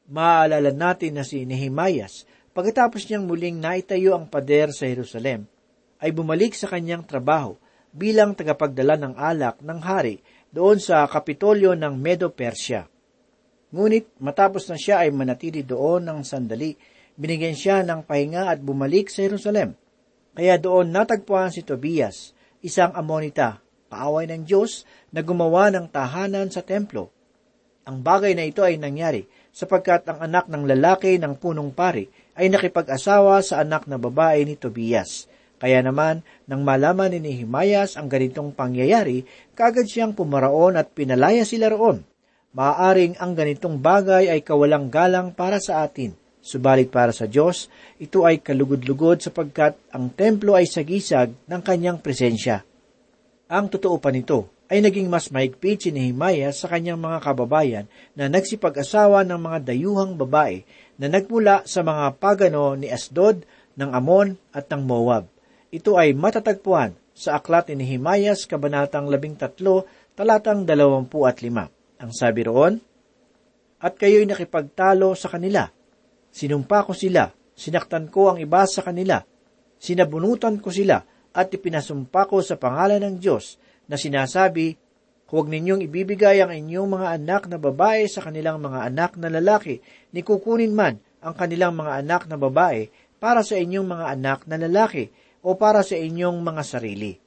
Maaalala 0.08 0.72
natin 0.72 1.20
na 1.20 1.28
si 1.28 1.44
Nehemias, 1.44 2.24
pagkatapos 2.56 3.04
niyang 3.04 3.28
muling 3.28 3.60
naitayo 3.60 4.16
ang 4.16 4.32
pader 4.32 4.72
sa 4.72 4.88
Jerusalem, 4.88 5.44
ay 6.00 6.16
bumalik 6.16 6.56
sa 6.56 6.72
kanyang 6.72 7.04
trabaho 7.04 7.60
bilang 7.92 8.32
tagapagdala 8.32 8.96
ng 8.96 9.14
alak 9.20 9.60
ng 9.60 9.80
hari 9.84 10.24
doon 10.54 10.80
sa 10.80 11.04
kapitolyo 11.10 11.76
ng 11.76 12.00
Medo-Persia. 12.00 12.88
Ngunit 13.76 14.16
matapos 14.24 14.72
na 14.72 14.80
siya 14.80 15.04
ay 15.04 15.12
manatili 15.12 15.68
doon 15.68 16.08
ng 16.08 16.20
sandali, 16.24 16.72
binigyan 17.18 17.58
siya 17.58 17.82
ng 17.84 18.06
pahinga 18.06 18.48
at 18.48 18.62
bumalik 18.62 19.10
sa 19.10 19.26
Jerusalem. 19.26 19.74
Kaya 20.38 20.62
doon 20.62 20.94
natagpuan 20.94 21.50
si 21.50 21.66
Tobias, 21.66 22.38
isang 22.62 22.94
Amonita, 22.94 23.58
kaaway 23.90 24.30
ng 24.30 24.46
Diyos 24.46 24.86
na 25.10 25.26
gumawa 25.26 25.74
ng 25.74 25.90
tahanan 25.90 26.54
sa 26.54 26.62
templo. 26.62 27.10
Ang 27.90 28.06
bagay 28.06 28.38
na 28.38 28.46
ito 28.46 28.62
ay 28.62 28.78
nangyari 28.78 29.26
sapagkat 29.50 30.06
ang 30.06 30.22
anak 30.22 30.46
ng 30.52 30.70
lalaki 30.70 31.18
ng 31.18 31.40
punong 31.42 31.74
pari 31.74 32.06
ay 32.38 32.54
nakipag-asawa 32.54 33.42
sa 33.42 33.66
anak 33.66 33.90
na 33.90 33.98
babae 33.98 34.46
ni 34.46 34.54
Tobias. 34.54 35.26
Kaya 35.58 35.82
naman, 35.82 36.22
nang 36.46 36.62
malaman 36.62 37.18
ni 37.18 37.20
Nehemias 37.24 37.98
ang 37.98 38.06
ganitong 38.06 38.54
pangyayari, 38.54 39.26
kagad 39.58 39.90
siyang 39.90 40.14
pumaraon 40.14 40.78
at 40.78 40.94
pinalaya 40.94 41.42
sila 41.42 41.74
roon. 41.74 42.06
Maaaring 42.54 43.18
ang 43.18 43.34
ganitong 43.34 43.82
bagay 43.82 44.30
ay 44.30 44.46
kawalang 44.46 44.94
galang 44.94 45.34
para 45.34 45.58
sa 45.58 45.82
atin, 45.82 46.14
subalit 46.48 46.88
para 46.88 47.12
sa 47.12 47.28
Diyos, 47.28 47.68
ito 48.00 48.24
ay 48.24 48.40
kalugod-lugod 48.40 49.20
sapagkat 49.20 49.76
ang 49.92 50.08
templo 50.16 50.56
ay 50.56 50.64
sagisag 50.64 51.36
ng 51.44 51.60
kanyang 51.60 52.00
presensya. 52.00 52.64
Ang 53.52 53.68
totoo 53.68 54.00
pa 54.00 54.16
nito 54.16 54.48
ay 54.72 54.80
naging 54.80 55.12
mas 55.12 55.28
mahigpit 55.28 55.88
si 55.88 55.90
Nehemiah 55.92 56.56
sa 56.56 56.72
kanyang 56.72 57.00
mga 57.00 57.20
kababayan 57.20 57.86
na 58.16 58.32
nagsipag-asawa 58.32 59.28
ng 59.28 59.40
mga 59.40 59.58
dayuhang 59.68 60.16
babae 60.16 60.64
na 60.96 61.12
nagmula 61.12 61.68
sa 61.68 61.84
mga 61.84 62.16
pagano 62.20 62.76
ni 62.80 62.88
Asdod, 62.88 63.44
ng 63.78 63.94
Amon 63.94 64.36
at 64.52 64.66
ng 64.74 64.82
Moab. 64.84 65.30
Ito 65.70 65.96
ay 65.96 66.18
matatagpuan 66.18 66.98
sa 67.14 67.38
aklat 67.38 67.70
ni 67.70 67.86
Nehemiah 67.86 68.34
kabanatang 68.34 69.06
13, 69.06 70.18
talatang 70.18 70.66
25. 70.66 72.02
Ang 72.02 72.12
sabi 72.14 72.42
roon, 72.46 72.82
At 73.78 73.94
kayo'y 74.02 74.26
nakipagtalo 74.26 75.14
sa 75.14 75.30
kanila. 75.30 75.70
Sinumpa 76.38 76.86
ko 76.86 76.94
sila, 76.94 77.34
sinaktan 77.58 78.14
ko 78.14 78.30
ang 78.30 78.38
iba 78.38 78.62
sa 78.70 78.86
kanila, 78.86 79.26
sinabunutan 79.82 80.62
ko 80.62 80.70
sila, 80.70 81.02
at 81.34 81.50
ipinasumpa 81.50 82.30
ko 82.30 82.46
sa 82.46 82.62
pangalan 82.62 83.02
ng 83.02 83.16
Diyos 83.18 83.58
na 83.90 83.98
sinasabi, 83.98 84.78
Huwag 85.28 85.52
ninyong 85.52 85.84
ibibigay 85.84 86.40
ang 86.40 86.56
inyong 86.56 86.88
mga 86.88 87.08
anak 87.20 87.42
na 87.52 87.60
babae 87.60 88.08
sa 88.08 88.24
kanilang 88.24 88.64
mga 88.64 88.80
anak 88.86 89.20
na 89.20 89.28
lalaki, 89.28 89.82
ni 90.14 90.24
kukunin 90.24 90.72
man 90.72 91.02
ang 91.20 91.34
kanilang 91.36 91.76
mga 91.76 92.06
anak 92.06 92.32
na 92.32 92.40
babae 92.40 92.88
para 93.20 93.44
sa 93.44 93.60
inyong 93.60 93.88
mga 93.92 94.06
anak 94.08 94.40
na 94.48 94.56
lalaki 94.62 95.12
o 95.44 95.58
para 95.60 95.84
sa 95.84 96.00
inyong 96.00 96.38
mga 96.40 96.64
sarili. 96.64 97.18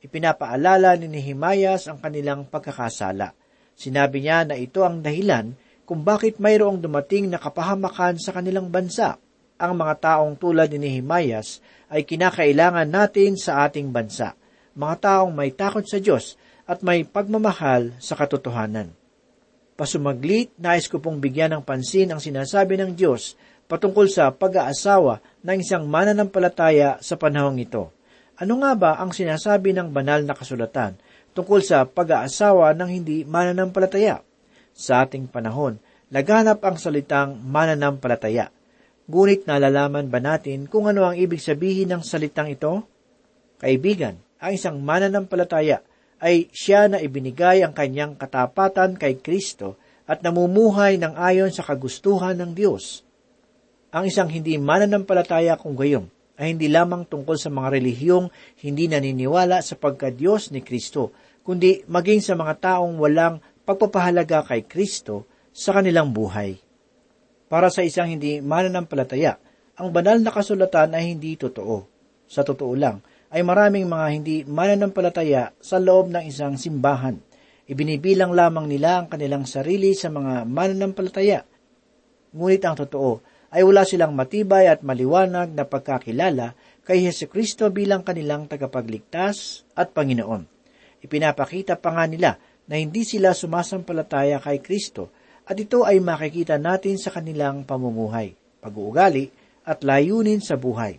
Ipinapaalala 0.00 0.96
ni 0.96 1.12
Nehemias 1.12 1.84
ang 1.90 2.00
kanilang 2.00 2.48
pagkakasala. 2.48 3.36
Sinabi 3.76 4.24
niya 4.24 4.48
na 4.48 4.56
ito 4.56 4.80
ang 4.80 5.04
dahilan 5.04 5.52
kung 5.90 6.06
bakit 6.06 6.38
mayroong 6.38 6.78
dumating 6.78 7.26
na 7.26 7.42
kapahamakan 7.42 8.14
sa 8.14 8.30
kanilang 8.30 8.70
bansa. 8.70 9.18
Ang 9.58 9.74
mga 9.74 9.94
taong 9.98 10.38
tulad 10.38 10.70
ni 10.70 10.78
Nehemias 10.86 11.58
ay 11.90 12.06
kinakailangan 12.06 12.86
natin 12.86 13.34
sa 13.34 13.66
ating 13.66 13.90
bansa. 13.90 14.38
Mga 14.78 14.96
taong 15.02 15.34
may 15.34 15.50
takot 15.50 15.82
sa 15.82 15.98
Diyos 15.98 16.38
at 16.70 16.86
may 16.86 17.02
pagmamahal 17.02 17.98
sa 17.98 18.14
katotohanan. 18.14 18.94
Pasumaglit, 19.74 20.54
nais 20.62 20.86
ko 20.86 21.02
pong 21.02 21.18
bigyan 21.18 21.58
ng 21.58 21.66
pansin 21.66 22.14
ang 22.14 22.22
sinasabi 22.22 22.78
ng 22.78 22.94
Diyos 22.94 23.34
patungkol 23.66 24.06
sa 24.06 24.30
pag-aasawa 24.30 25.42
ng 25.42 25.58
isang 25.58 25.90
mananampalataya 25.90 27.02
sa 27.02 27.18
panahong 27.18 27.58
ito. 27.58 27.90
Ano 28.38 28.62
nga 28.62 28.78
ba 28.78 28.90
ang 29.02 29.10
sinasabi 29.10 29.74
ng 29.74 29.90
banal 29.90 30.22
na 30.22 30.38
kasulatan 30.38 31.02
tungkol 31.34 31.66
sa 31.66 31.82
pag-aasawa 31.82 32.78
ng 32.78 32.88
hindi 32.94 33.26
mananampalataya? 33.26 34.29
Sa 34.76 35.04
ating 35.04 35.28
panahon, 35.28 35.78
laganap 36.08 36.62
ang 36.64 36.76
salitang 36.78 37.38
mananampalataya– 37.40 38.50
Ngunit 39.10 39.42
nalalaman 39.42 40.06
ba 40.06 40.22
natin 40.22 40.70
kung 40.70 40.86
ano 40.86 41.02
ang 41.02 41.18
ibig 41.18 41.42
sabihin 41.42 41.90
ng 41.90 42.06
salitang 42.06 42.46
ito? 42.46 42.86
Kaibigan, 43.58 44.14
ang 44.38 44.54
isang 44.54 44.78
mananampalataya 44.78 45.82
ay 46.22 46.46
siya 46.54 46.86
na 46.86 47.02
ibinigay 47.02 47.66
ang 47.66 47.74
kanyang 47.74 48.14
katapatan 48.14 48.94
kay 48.94 49.18
Kristo 49.18 49.74
at 50.06 50.22
namumuhay 50.22 50.94
ng 51.02 51.18
ayon 51.18 51.50
sa 51.50 51.66
kagustuhan 51.66 52.38
ng 52.38 52.54
Diyos. 52.54 53.02
Ang 53.90 54.06
isang 54.06 54.30
hindi 54.30 54.54
mananampalataya 54.62 55.58
kung 55.58 55.74
gayong 55.74 56.06
ay 56.38 56.54
hindi 56.54 56.70
lamang 56.70 57.02
tungkol 57.02 57.34
sa 57.34 57.50
mga 57.50 57.82
relihiyong 57.82 58.30
hindi 58.62 58.86
naniniwala 58.86 59.58
sa 59.58 59.74
pagka-Diyos 59.74 60.54
ni 60.54 60.62
Kristo, 60.62 61.10
kundi 61.42 61.82
maging 61.90 62.22
sa 62.22 62.38
mga 62.38 62.78
taong 62.78 62.94
walang 62.94 63.42
pagpapahalaga 63.64 64.46
kay 64.46 64.64
Kristo 64.66 65.28
sa 65.50 65.76
kanilang 65.76 66.10
buhay. 66.14 66.58
Para 67.50 67.66
sa 67.68 67.82
isang 67.82 68.06
hindi 68.06 68.38
mananampalataya, 68.38 69.36
ang 69.80 69.90
banal 69.90 70.22
na 70.22 70.30
kasulatan 70.30 70.94
ay 70.94 71.16
hindi 71.16 71.34
totoo. 71.34 71.88
Sa 72.30 72.46
totoo 72.46 72.72
lang, 72.78 73.02
ay 73.30 73.42
maraming 73.42 73.86
mga 73.86 74.06
hindi 74.10 74.36
mananampalataya 74.46 75.54
sa 75.58 75.78
loob 75.78 76.10
ng 76.10 76.24
isang 76.26 76.58
simbahan. 76.58 77.18
Ibinibilang 77.70 78.34
lamang 78.34 78.66
nila 78.66 79.02
ang 79.02 79.06
kanilang 79.06 79.46
sarili 79.46 79.94
sa 79.94 80.10
mga 80.10 80.42
mananampalataya. 80.46 81.46
Ngunit 82.34 82.62
ang 82.66 82.74
totoo 82.74 83.22
ay 83.50 83.62
wala 83.66 83.82
silang 83.82 84.14
matibay 84.14 84.70
at 84.70 84.82
maliwanag 84.82 85.54
na 85.54 85.66
pagkakilala 85.66 86.54
kay 86.86 87.06
Heso 87.06 87.26
Kristo 87.30 87.70
bilang 87.70 88.02
kanilang 88.02 88.50
tagapagligtas 88.50 89.66
at 89.74 89.94
Panginoon. 89.94 90.46
Ipinapakita 91.02 91.78
pa 91.78 91.94
nga 91.94 92.04
nila 92.06 92.30
na 92.70 92.78
hindi 92.78 93.02
sila 93.02 93.34
sumasampalataya 93.34 94.38
kay 94.38 94.62
Kristo 94.62 95.10
at 95.42 95.58
ito 95.58 95.82
ay 95.82 95.98
makikita 95.98 96.54
natin 96.54 96.94
sa 96.94 97.10
kanilang 97.10 97.66
pamumuhay, 97.66 98.38
pag-uugali 98.62 99.26
at 99.66 99.82
layunin 99.82 100.38
sa 100.38 100.54
buhay. 100.54 100.94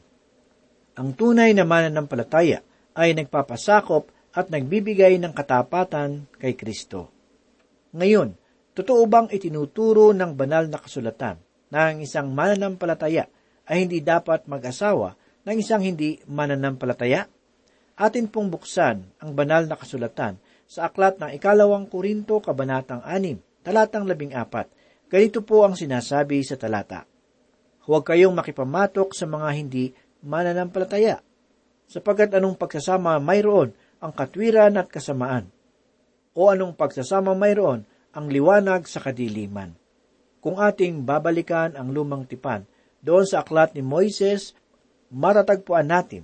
Ang 0.99 1.15
tunay 1.15 1.55
na 1.55 1.63
mananampalataya 1.63 2.59
ay 2.91 3.15
nagpapasakop 3.15 4.11
at 4.35 4.51
nagbibigay 4.51 5.15
ng 5.15 5.31
katapatan 5.31 6.27
kay 6.35 6.59
Kristo. 6.59 7.07
Ngayon, 7.95 8.35
totoo 8.75 9.07
bang 9.07 9.31
itinuturo 9.31 10.11
ng 10.11 10.35
banal 10.35 10.67
na 10.67 10.75
kasulatan 10.75 11.39
na 11.71 11.95
ang 11.95 12.03
isang 12.03 12.35
mananampalataya 12.35 13.31
ay 13.71 13.87
hindi 13.87 14.03
dapat 14.03 14.43
mag-asawa 14.51 15.15
ng 15.47 15.55
isang 15.55 15.79
hindi 15.79 16.19
mananampalataya? 16.27 17.23
Atin 17.95 18.27
pong 18.27 18.51
buksan 18.51 19.23
ang 19.23 19.31
banal 19.31 19.71
na 19.71 19.79
kasulatan 19.79 20.35
sa 20.71 20.87
aklat 20.87 21.19
ng 21.19 21.35
ikalawang 21.35 21.91
Korinto, 21.91 22.39
kabanatang 22.39 23.03
6, 23.03 23.67
talatang 23.67 24.07
14. 24.07 25.11
Ganito 25.11 25.43
po 25.43 25.67
ang 25.67 25.75
sinasabi 25.75 26.39
sa 26.47 26.55
talata. 26.55 27.03
Huwag 27.83 28.07
kayong 28.07 28.31
makipamatok 28.31 29.11
sa 29.11 29.27
mga 29.27 29.51
hindi 29.51 29.91
mananampalataya, 30.23 31.19
sapagkat 31.91 32.31
anong 32.39 32.55
pagsasama 32.55 33.19
mayroon 33.19 33.75
ang 33.99 34.15
katwiran 34.15 34.79
at 34.79 34.87
kasamaan, 34.87 35.51
o 36.31 36.47
anong 36.47 36.79
pagsasama 36.79 37.35
mayroon 37.35 37.83
ang 38.15 38.31
liwanag 38.31 38.87
sa 38.87 39.03
kadiliman. 39.03 39.75
Kung 40.39 40.55
ating 40.55 41.03
babalikan 41.03 41.75
ang 41.75 41.91
lumang 41.91 42.23
tipan, 42.23 42.63
doon 43.03 43.27
sa 43.27 43.43
aklat 43.43 43.75
ni 43.75 43.83
Moises, 43.83 44.55
matatagpuan 45.11 45.91
natin 45.91 46.23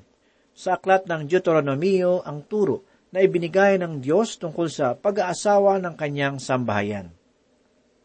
sa 0.56 0.80
aklat 0.80 1.04
ng 1.04 1.28
Deuteronomio 1.28 2.24
ang 2.24 2.48
turo 2.48 2.87
na 3.12 3.24
ibinigay 3.24 3.80
ng 3.80 4.04
Diyos 4.04 4.36
tungkol 4.36 4.68
sa 4.68 4.96
pag-aasawa 4.96 5.80
ng 5.80 5.96
kanyang 5.96 6.38
sambahayan. 6.44 7.12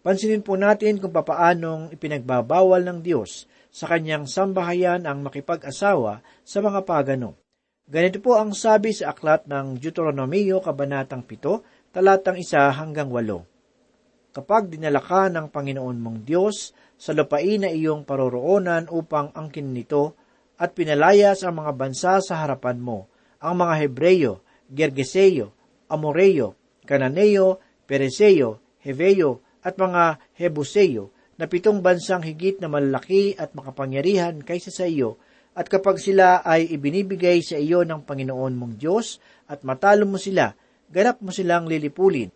Pansinin 0.03 0.43
po 0.43 0.59
natin 0.59 0.99
kung 0.99 1.15
papaanong 1.15 1.95
ipinagbabawal 1.95 2.83
ng 2.83 2.99
Diyos 3.07 3.47
sa 3.71 3.87
kanyang 3.87 4.27
sambahayan 4.27 5.07
ang 5.07 5.23
makipag-asawa 5.23 6.21
sa 6.43 6.59
mga 6.59 6.83
pagano. 6.83 7.39
Ganito 7.87 8.19
po 8.19 8.39
ang 8.39 8.55
sabi 8.55 8.91
sa 8.95 9.15
aklat 9.15 9.47
ng 9.47 9.79
Deuteronomio, 9.79 10.59
Kabanatang 10.63 11.23
7, 11.27 11.95
talatang 11.95 12.39
1 12.39 12.79
hanggang 12.79 13.11
8. 13.11 14.33
Kapag 14.33 14.73
dinala 14.73 15.03
ka 15.03 15.29
ng 15.29 15.53
Panginoon 15.53 15.99
mong 16.01 16.19
Diyos 16.25 16.73
sa 16.97 17.13
lupain 17.13 17.63
na 17.63 17.69
iyong 17.69 18.09
paroroonan 18.09 18.89
upang 18.89 19.29
angkin 19.37 19.77
nito 19.77 20.17
at 20.57 20.73
pinalaya 20.73 21.37
sa 21.37 21.53
mga 21.53 21.71
bansa 21.77 22.17
sa 22.25 22.41
harapan 22.41 22.81
mo, 22.81 23.13
ang 23.43 23.61
mga 23.61 23.75
Hebreyo, 23.87 24.41
Gergeseyo, 24.73 25.53
Amoreyo, 25.93 26.57
Kananeo, 26.89 27.61
Pereseyo, 27.85 28.65
Heveyo, 28.81 29.45
at 29.63 29.77
mga 29.77 30.19
Hebuseyo, 30.35 31.13
na 31.37 31.47
pitong 31.47 31.85
bansang 31.85 32.25
higit 32.25 32.59
na 32.59 32.73
malalaki 32.73 33.37
at 33.37 33.53
makapangyarihan 33.53 34.41
kaysa 34.41 34.73
sa 34.73 34.89
iyo, 34.89 35.21
at 35.53 35.69
kapag 35.69 36.01
sila 36.01 36.41
ay 36.41 36.65
ibinibigay 36.73 37.45
sa 37.45 37.61
iyo 37.61 37.85
ng 37.85 38.09
Panginoon 38.09 38.57
mong 38.57 38.75
Diyos 38.81 39.21
at 39.45 39.61
matalo 39.69 40.09
mo 40.09 40.17
sila, 40.17 40.57
ganap 40.89 41.21
mo 41.21 41.29
silang 41.29 41.69
lilipulin. 41.69 42.33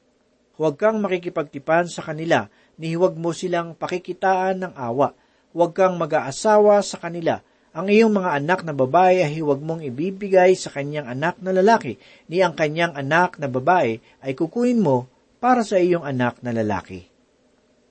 Huwag 0.57 0.77
kang 0.81 1.01
makikipagtipan 1.01 1.89
sa 1.89 2.05
kanila, 2.05 2.49
ni 2.77 2.93
huwag 2.97 3.17
mo 3.17 3.33
silang 3.33 3.77
pakikitaan 3.77 4.65
ng 4.69 4.73
awa. 4.77 5.17
Huwag 5.57 5.73
kang 5.73 5.97
mag-aasawa 5.97 6.81
sa 6.85 7.01
kanila. 7.01 7.41
Ang 7.77 7.93
iyong 7.93 8.09
mga 8.09 8.41
anak 8.41 8.65
na 8.65 8.73
babae 8.73 9.21
ay 9.21 9.37
huwag 9.45 9.61
mong 9.61 9.85
ibibigay 9.85 10.57
sa 10.57 10.73
kanyang 10.73 11.13
anak 11.13 11.37
na 11.45 11.53
lalaki, 11.53 12.01
ni 12.25 12.41
ang 12.41 12.57
kanyang 12.57 12.97
anak 12.97 13.37
na 13.37 13.53
babae 13.53 14.01
ay 14.25 14.33
kukunin 14.33 14.81
mo 14.81 15.05
para 15.45 15.61
sa 15.61 15.77
iyong 15.77 16.01
anak 16.01 16.41
na 16.41 16.57
lalaki. 16.57 17.05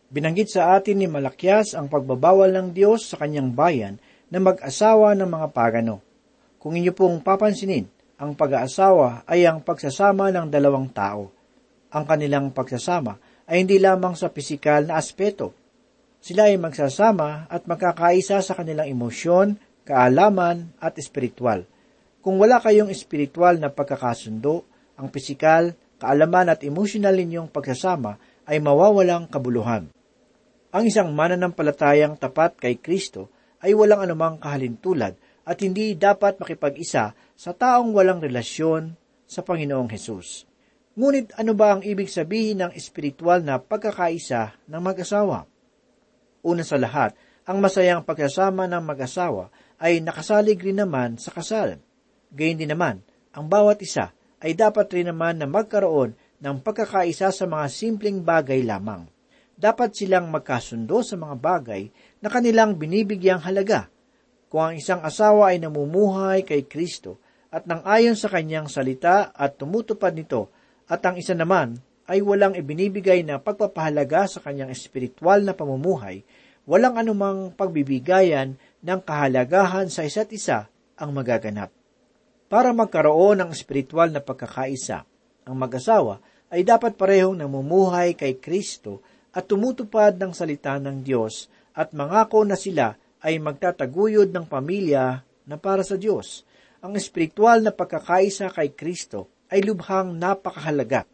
Binanggit 0.09 0.49
sa 0.49 0.73
atin 0.73 0.97
ni 0.97 1.05
Malakyas 1.05 1.77
ang 1.77 1.85
pagbabawal 1.85 2.49
ng 2.49 2.73
Diyos 2.73 3.13
sa 3.13 3.21
kanyang 3.21 3.53
bayan 3.53 4.01
na 4.33 4.41
mag-asawa 4.41 5.13
ng 5.13 5.29
mga 5.29 5.47
pagano. 5.53 6.01
Kung 6.57 6.73
inyo 6.73 6.89
pong 6.89 7.21
papansinin, 7.21 7.85
ang 8.17 8.33
pag-aasawa 8.33 9.29
ay 9.29 9.45
ang 9.45 9.61
pagsasama 9.61 10.33
ng 10.33 10.49
dalawang 10.49 10.89
tao. 10.89 11.29
Ang 11.93 12.09
kanilang 12.09 12.49
pagsasama 12.49 13.21
ay 13.45 13.61
hindi 13.61 13.77
lamang 13.77 14.17
sa 14.17 14.33
pisikal 14.33 14.81
na 14.81 14.97
aspeto. 14.97 15.53
Sila 16.25 16.49
ay 16.49 16.57
magsasama 16.57 17.45
at 17.45 17.69
magkakaisa 17.69 18.41
sa 18.41 18.57
kanilang 18.57 18.89
emosyon, 18.89 19.61
kaalaman 19.85 20.73
at 20.81 20.97
espiritual. 20.97 21.63
Kung 22.25 22.41
wala 22.41 22.57
kayong 22.57 22.89
espiritual 22.89 23.61
na 23.61 23.69
pagkakasundo, 23.69 24.65
ang 24.97 25.13
pisikal, 25.13 25.77
kaalaman 26.01 26.49
at 26.49 26.65
emosyonal 26.65 27.13
ninyong 27.13 27.53
pagsasama 27.53 28.17
ay 28.49 28.57
mawawalang 28.57 29.29
kabuluhan. 29.29 29.93
Ang 30.73 30.83
isang 30.89 31.13
mananampalatayang 31.13 32.17
tapat 32.17 32.57
kay 32.59 32.81
Kristo 32.81 33.29
ay 33.61 33.77
walang 33.77 34.03
anumang 34.03 34.41
kahalintulad 34.41 35.15
at 35.45 35.57
hindi 35.61 35.93
dapat 35.93 36.41
makipag-isa 36.41 37.13
sa 37.15 37.51
taong 37.53 37.93
walang 37.93 38.19
relasyon 38.19 38.97
sa 39.29 39.45
Panginoong 39.45 39.87
Hesus. 39.93 40.49
Ngunit 40.97 41.37
ano 41.37 41.53
ba 41.53 41.77
ang 41.77 41.81
ibig 41.85 42.09
sabihin 42.09 42.65
ng 42.65 42.71
espiritual 42.73 43.45
na 43.45 43.61
pagkakaisa 43.61 44.57
ng 44.65 44.81
mag-asawa? 44.81 45.45
Una 46.41 46.63
sa 46.65 46.77
lahat, 46.79 47.13
ang 47.45 47.61
masayang 47.61 48.01
pagsasama 48.01 48.65
ng 48.65 48.81
mag-asawa 48.81 49.53
ay 49.81 49.99
nakasalig 50.03 50.59
rin 50.61 50.81
naman 50.81 51.19
sa 51.19 51.31
kasal. 51.35 51.79
Gayun 52.31 52.59
din 52.59 52.71
naman, 52.71 53.03
ang 53.35 53.47
bawat 53.47 53.79
isa 53.83 54.15
ay 54.39 54.55
dapat 54.55 54.91
rin 54.91 55.11
naman 55.11 55.39
na 55.39 55.47
magkaroon 55.47 56.15
ng 56.15 56.55
pagkakaisa 56.63 57.31
sa 57.31 57.45
mga 57.47 57.65
simpleng 57.71 58.23
bagay 58.23 58.63
lamang 58.63 59.07
dapat 59.55 59.95
silang 59.95 60.27
magkasundo 60.29 60.99
sa 60.99 61.15
mga 61.15 61.35
bagay 61.39 61.87
na 62.19 62.27
kanilang 62.27 62.75
binibigyang 62.75 63.39
halaga. 63.39 63.87
Kung 64.51 64.71
ang 64.71 64.75
isang 64.75 65.01
asawa 65.01 65.55
ay 65.55 65.63
namumuhay 65.63 66.43
kay 66.43 66.67
Kristo 66.67 67.17
at 67.49 67.63
nang 67.63 67.81
ayon 67.87 68.19
sa 68.19 68.27
kanyang 68.27 68.67
salita 68.67 69.31
at 69.31 69.55
tumutupad 69.55 70.11
nito, 70.11 70.51
at 70.85 71.01
ang 71.07 71.15
isa 71.17 71.33
naman 71.33 71.79
ay 72.05 72.21
walang 72.21 72.53
ibinibigay 72.53 73.25
na 73.25 73.41
pagpapahalaga 73.41 74.29
sa 74.29 74.43
kanyang 74.43 74.69
espiritual 74.69 75.41
na 75.41 75.55
pamumuhay, 75.55 76.21
walang 76.67 76.99
anumang 76.99 77.55
pagbibigayan 77.55 78.59
ng 78.85 79.01
kahalagahan 79.01 79.89
sa 79.89 80.05
isa't 80.05 80.29
isa 80.29 80.69
ang 80.93 81.09
magaganap. 81.09 81.73
Para 82.45 82.69
magkaroon 82.69 83.41
ng 83.41 83.49
espiritual 83.49 84.13
na 84.13 84.21
pagkakaisa, 84.21 85.01
ang 85.49 85.55
mag-asawa 85.57 86.21
ay 86.53 86.61
dapat 86.61 86.93
parehong 86.93 87.41
namumuhay 87.41 88.13
kay 88.13 88.37
Kristo 88.37 89.01
at 89.33 89.49
tumutupad 89.49 90.13
ng 90.21 90.31
salita 90.31 90.77
ng 90.77 91.01
Diyos 91.01 91.49
at 91.73 91.97
mangako 91.97 92.45
na 92.45 92.53
sila 92.53 92.93
ay 93.25 93.41
magtataguyod 93.41 94.29
ng 94.29 94.45
pamilya 94.45 95.25
na 95.49 95.57
para 95.57 95.81
sa 95.81 95.97
Diyos. 95.97 96.45
Ang 96.85 96.93
espiritual 96.93 97.65
na 97.65 97.73
pagkakaisa 97.73 98.53
kay 98.53 98.77
Kristo 98.77 99.33
ay 99.49 99.65
lubhang 99.65 100.13
napakahalaga. 100.13 101.09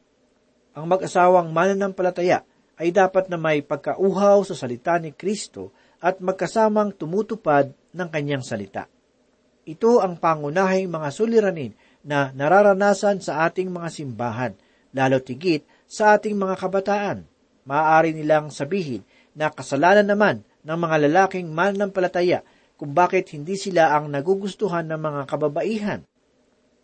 Ang 0.76 0.92
mag-asawang 0.92 1.56
mananampalataya 1.56 2.44
ay 2.76 2.92
dapat 2.92 3.32
na 3.32 3.40
may 3.40 3.64
pagkauhaw 3.64 4.44
sa 4.44 4.56
salita 4.60 5.00
ni 5.00 5.16
Kristo 5.16 5.72
at 6.02 6.18
magkasamang 6.20 6.98
tumutupad 6.98 7.72
ng 7.94 8.08
kanyang 8.10 8.42
salita. 8.42 8.90
Ito 9.64 10.02
ang 10.02 10.18
pangunahing 10.18 10.90
mga 10.90 11.10
suliranin 11.14 11.78
na 12.02 12.34
nararanasan 12.34 13.22
sa 13.22 13.46
ating 13.46 13.70
mga 13.70 13.90
simbahan, 13.94 14.54
lalo 14.92 15.22
tigit 15.22 15.64
sa 15.86 16.18
ating 16.18 16.34
mga 16.34 16.58
kabataan 16.58 17.32
maaari 17.66 18.14
nilang 18.14 18.50
sabihin 18.50 19.06
na 19.38 19.54
kasalanan 19.54 20.08
naman 20.08 20.36
ng 20.66 20.78
mga 20.78 20.96
lalaking 21.10 21.48
mananampalataya 21.50 22.46
kung 22.78 22.94
bakit 22.94 23.30
hindi 23.34 23.58
sila 23.58 23.94
ang 23.94 24.10
nagugustuhan 24.10 24.90
ng 24.90 25.00
mga 25.00 25.22
kababaihan. 25.30 26.02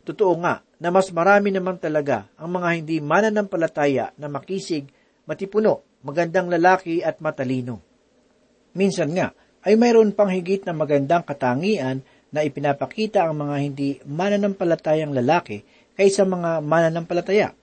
Totoo 0.06 0.34
nga 0.40 0.64
na 0.80 0.90
mas 0.94 1.12
marami 1.12 1.52
naman 1.52 1.82
talaga 1.82 2.30
ang 2.40 2.54
mga 2.54 2.70
hindi 2.80 2.98
mananampalataya 3.04 4.16
na 4.16 4.32
makisig, 4.32 4.88
matipuno, 5.28 5.84
magandang 6.06 6.48
lalaki 6.48 7.04
at 7.04 7.20
matalino. 7.20 7.87
Minsan 8.78 9.10
nga, 9.18 9.34
ay 9.66 9.74
mayroon 9.74 10.14
pang 10.14 10.30
higit 10.30 10.62
na 10.64 10.72
magandang 10.78 11.26
katangian 11.26 12.06
na 12.30 12.46
ipinapakita 12.46 13.26
ang 13.26 13.42
mga 13.42 13.56
hindi 13.58 13.90
mananampalatayang 14.06 15.18
lalaki 15.18 15.66
kaysa 15.98 16.30
mga 16.30 16.62
mananampalataya. 16.62 17.58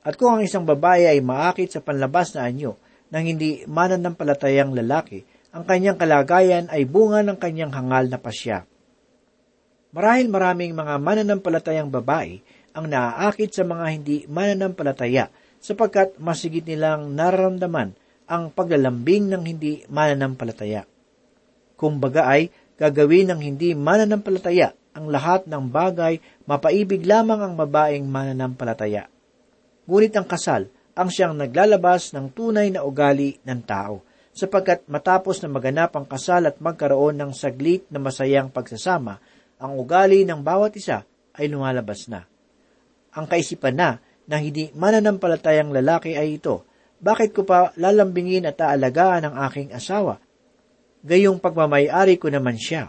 At 0.00 0.16
kung 0.16 0.40
ang 0.40 0.42
isang 0.42 0.64
babae 0.64 1.04
ay 1.04 1.20
maakit 1.20 1.76
sa 1.76 1.84
panlabas 1.84 2.32
na 2.32 2.48
anyo 2.48 2.80
ng 3.12 3.24
hindi 3.28 3.60
mananampalatayang 3.68 4.72
lalaki, 4.72 5.20
ang 5.52 5.68
kanyang 5.68 6.00
kalagayan 6.00 6.66
ay 6.72 6.88
bunga 6.88 7.20
ng 7.22 7.38
kanyang 7.38 7.70
hangal 7.70 8.08
na 8.08 8.18
pasya. 8.18 8.64
Marahil 9.94 10.26
maraming 10.26 10.74
mga 10.74 10.98
mananampalatayang 10.98 11.92
babae 11.92 12.42
ang 12.74 12.90
naaakit 12.90 13.54
sa 13.54 13.62
mga 13.62 13.84
hindi 13.94 14.16
mananampalataya 14.26 15.30
sapagkat 15.62 16.18
masigit 16.18 16.66
nilang 16.66 17.14
nararamdaman 17.14 17.94
ang 18.24 18.52
paglalambing 18.52 19.28
ng 19.32 19.42
hindi 19.44 19.84
mananampalataya. 19.88 20.88
Kung 21.76 22.00
baga 22.00 22.30
ay 22.30 22.48
gagawin 22.80 23.34
ng 23.34 23.40
hindi 23.40 23.76
mananampalataya 23.76 24.72
ang 24.94 25.10
lahat 25.10 25.50
ng 25.50 25.64
bagay, 25.74 26.22
mapaibig 26.46 27.02
lamang 27.02 27.42
ang 27.42 27.54
babaeng 27.58 28.06
mananampalataya. 28.06 29.10
Ngunit 29.84 30.14
ang 30.14 30.24
kasal 30.24 30.70
ang 30.94 31.10
siyang 31.10 31.34
naglalabas 31.34 32.14
ng 32.14 32.30
tunay 32.30 32.70
na 32.70 32.86
ugali 32.86 33.42
ng 33.42 33.60
tao, 33.66 34.06
sapagkat 34.30 34.86
matapos 34.86 35.42
na 35.42 35.50
maganap 35.50 35.98
ang 35.98 36.06
kasal 36.06 36.46
at 36.46 36.62
magkaroon 36.62 37.18
ng 37.18 37.34
saglit 37.34 37.86
na 37.90 37.98
masayang 37.98 38.50
pagsasama, 38.50 39.18
ang 39.58 39.74
ugali 39.74 40.22
ng 40.22 40.40
bawat 40.42 40.78
isa 40.78 41.02
ay 41.34 41.50
lumalabas 41.50 42.06
na. 42.06 42.22
Ang 43.14 43.26
kaisipan 43.26 43.74
na 43.74 43.98
ng 44.30 44.40
hindi 44.40 44.70
mananampalatayang 44.74 45.74
lalaki 45.74 46.14
ay 46.14 46.38
ito, 46.38 46.62
bakit 47.04 47.36
ko 47.36 47.44
pa 47.44 47.76
lalambingin 47.76 48.48
at 48.48 48.56
aalagaan 48.56 49.28
ang 49.28 49.36
aking 49.44 49.76
asawa? 49.76 50.16
Gayong 51.04 51.36
pagmamayari 51.36 52.16
ko 52.16 52.32
naman 52.32 52.56
siya. 52.56 52.88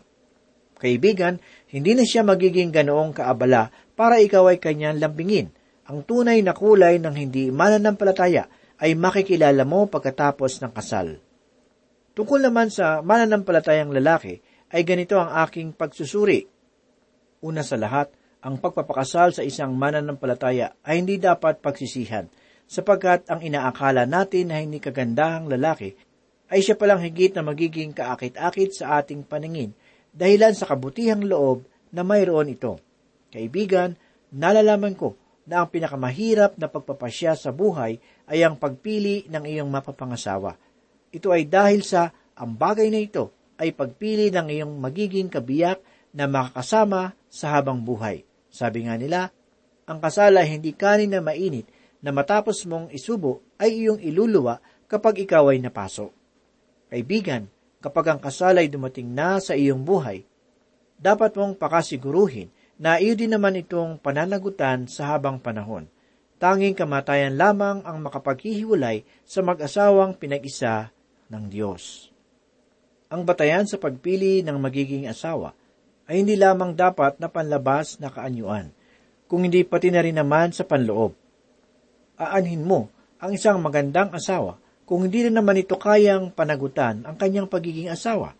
Kaibigan, 0.79 1.43
hindi 1.67 1.91
na 1.99 2.07
siya 2.07 2.23
magiging 2.23 2.71
ganoong 2.71 3.11
kaabala 3.11 3.75
para 3.99 4.23
ikaw 4.23 4.47
ay 4.47 4.63
kanyang 4.63 5.03
lambingin. 5.03 5.51
Ang 5.91 6.07
tunay 6.07 6.39
na 6.39 6.55
kulay 6.55 6.95
ng 6.95 7.11
hindi 7.11 7.51
mananampalataya 7.51 8.47
ay 8.79 8.95
makikilala 8.95 9.67
mo 9.67 9.91
pagkatapos 9.91 10.63
ng 10.63 10.71
kasal. 10.71 11.19
Tungkol 12.15 12.47
naman 12.47 12.71
sa 12.71 13.03
mananampalatayang 13.03 13.91
lalaki, 13.91 14.39
ay 14.71 14.81
ganito 14.83 15.19
ang 15.19 15.31
aking 15.45 15.75
pagsusuri. 15.75 16.47
Una 17.43 17.61
sa 17.61 17.75
lahat, 17.77 18.11
ang 18.41 18.59
pagpapakasal 18.59 19.35
sa 19.35 19.43
isang 19.43 19.75
mananampalataya 19.75 20.75
ay 20.83 21.03
hindi 21.03 21.19
dapat 21.19 21.61
pagsisihan, 21.61 22.27
sapagkat 22.65 23.29
ang 23.29 23.41
inaakala 23.41 24.09
natin 24.09 24.49
na 24.49 24.61
hindi 24.61 24.81
kagandahang 24.81 25.49
lalaki 25.49 25.93
ay 26.49 26.61
siya 26.61 26.77
palang 26.77 27.01
higit 27.01 27.33
na 27.33 27.41
magiging 27.41 27.93
kaakit-akit 27.93 28.77
sa 28.77 29.01
ating 29.01 29.25
paningin 29.25 29.73
dahilan 30.13 30.53
sa 30.53 30.69
kabutihang 30.69 31.25
loob 31.25 31.65
na 31.91 32.05
mayroon 32.05 32.53
ito. 32.53 32.79
Kaibigan, 33.33 33.97
nalalaman 34.31 34.95
ko 34.95 35.17
na 35.45 35.61
ang 35.61 35.69
pinakamahirap 35.69 36.57
na 36.57 36.67
pagpapasya 36.69 37.37
sa 37.37 37.53
buhay 37.53 37.97
ay 38.29 38.39
ang 38.41 38.57
pagpili 38.57 39.29
ng 39.29 39.43
iyong 39.45 39.69
mapapangasawa. 39.69 40.57
Ito 41.13 41.29
ay 41.29 41.45
dahil 41.45 41.85
sa 41.85 42.09
ang 42.35 42.51
bagay 42.57 42.89
na 42.89 42.99
ito 42.99 43.31
ay 43.55 43.71
pagpili 43.71 44.33
ng 44.33 44.47
iyong 44.51 44.73
magiging 44.81 45.31
kabiyak 45.31 45.79
na 46.11 46.27
makakasama 46.27 47.15
sa 47.27 47.55
habang 47.55 47.79
buhay. 47.83 48.23
Sabi 48.51 48.87
nga 48.87 48.95
nila, 48.95 49.31
ang 49.85 49.99
kasal 50.01 50.39
ay 50.39 50.57
hindi 50.57 50.73
kanin 50.73 51.13
na 51.13 51.21
mainit 51.21 51.67
na 52.05 52.13
matapos 52.13 52.61
mong 52.69 52.93
isubo 52.93 53.41
ay 53.57 53.81
iyong 53.81 53.97
iluluwa 53.97 54.61
kapag 54.85 55.25
ikaw 55.25 55.49
ay 55.49 55.57
napaso. 55.57 56.13
Kaibigan, 56.93 57.49
kapag 57.81 58.13
ang 58.13 58.21
kasal 58.21 58.61
ay 58.61 58.69
dumating 58.69 59.09
na 59.09 59.41
sa 59.41 59.57
iyong 59.57 59.81
buhay, 59.81 60.21
dapat 61.01 61.33
mong 61.33 61.57
pakasiguruhin 61.57 62.53
na 62.77 63.01
iyo 63.01 63.17
din 63.17 63.33
naman 63.33 63.57
itong 63.57 63.97
pananagutan 63.97 64.85
sa 64.85 65.17
habang 65.17 65.41
panahon. 65.41 65.89
Tanging 66.37 66.77
kamatayan 66.77 67.41
lamang 67.41 67.81
ang 67.81 67.97
makapaghihiwalay 68.05 69.01
sa 69.25 69.41
mag-asawang 69.41 70.13
pinag-isa 70.13 70.93
ng 71.33 71.49
Diyos. 71.49 72.13
Ang 73.09 73.25
batayan 73.25 73.65
sa 73.65 73.81
pagpili 73.81 74.45
ng 74.45 74.61
magiging 74.61 75.09
asawa 75.09 75.57
ay 76.05 76.21
hindi 76.21 76.37
lamang 76.37 76.77
dapat 76.77 77.17
na 77.17 77.33
panlabas 77.33 77.97
na 77.97 78.13
kaanyuan, 78.13 78.69
kung 79.25 79.41
hindi 79.41 79.65
pati 79.65 79.89
na 79.89 80.05
rin 80.05 80.21
naman 80.21 80.53
sa 80.53 80.61
panloob 80.61 81.24
aanhin 82.15 82.63
mo 82.63 82.91
ang 83.19 83.35
isang 83.35 83.59
magandang 83.59 84.11
asawa 84.11 84.59
kung 84.85 85.07
hindi 85.07 85.25
na 85.27 85.41
naman 85.41 85.59
ito 85.59 85.75
kayang 85.75 86.31
panagutan 86.31 87.03
ang 87.03 87.17
kanyang 87.17 87.49
pagiging 87.49 87.89
asawa. 87.89 88.37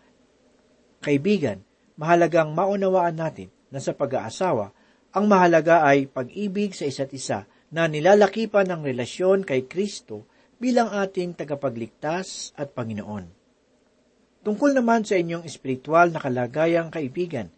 Kaibigan, 1.02 1.60
mahalagang 1.98 2.54
maunawaan 2.54 3.18
natin 3.18 3.48
na 3.68 3.82
sa 3.82 3.92
pag-aasawa, 3.92 4.70
ang 5.16 5.24
mahalaga 5.26 5.82
ay 5.82 6.06
pag-ibig 6.06 6.76
sa 6.76 6.86
isa't 6.86 7.10
isa 7.12 7.48
na 7.72 7.90
nilalakipan 7.90 8.68
ng 8.70 8.80
relasyon 8.84 9.42
kay 9.42 9.66
Kristo 9.66 10.28
bilang 10.56 10.92
ating 10.92 11.36
tagapagligtas 11.36 12.56
at 12.56 12.72
Panginoon. 12.72 13.26
Tungkol 14.46 14.78
naman 14.78 15.02
sa 15.02 15.18
inyong 15.18 15.42
espiritual 15.42 16.14
na 16.14 16.22
kalagayang 16.22 16.88
kaibigan, 16.88 17.50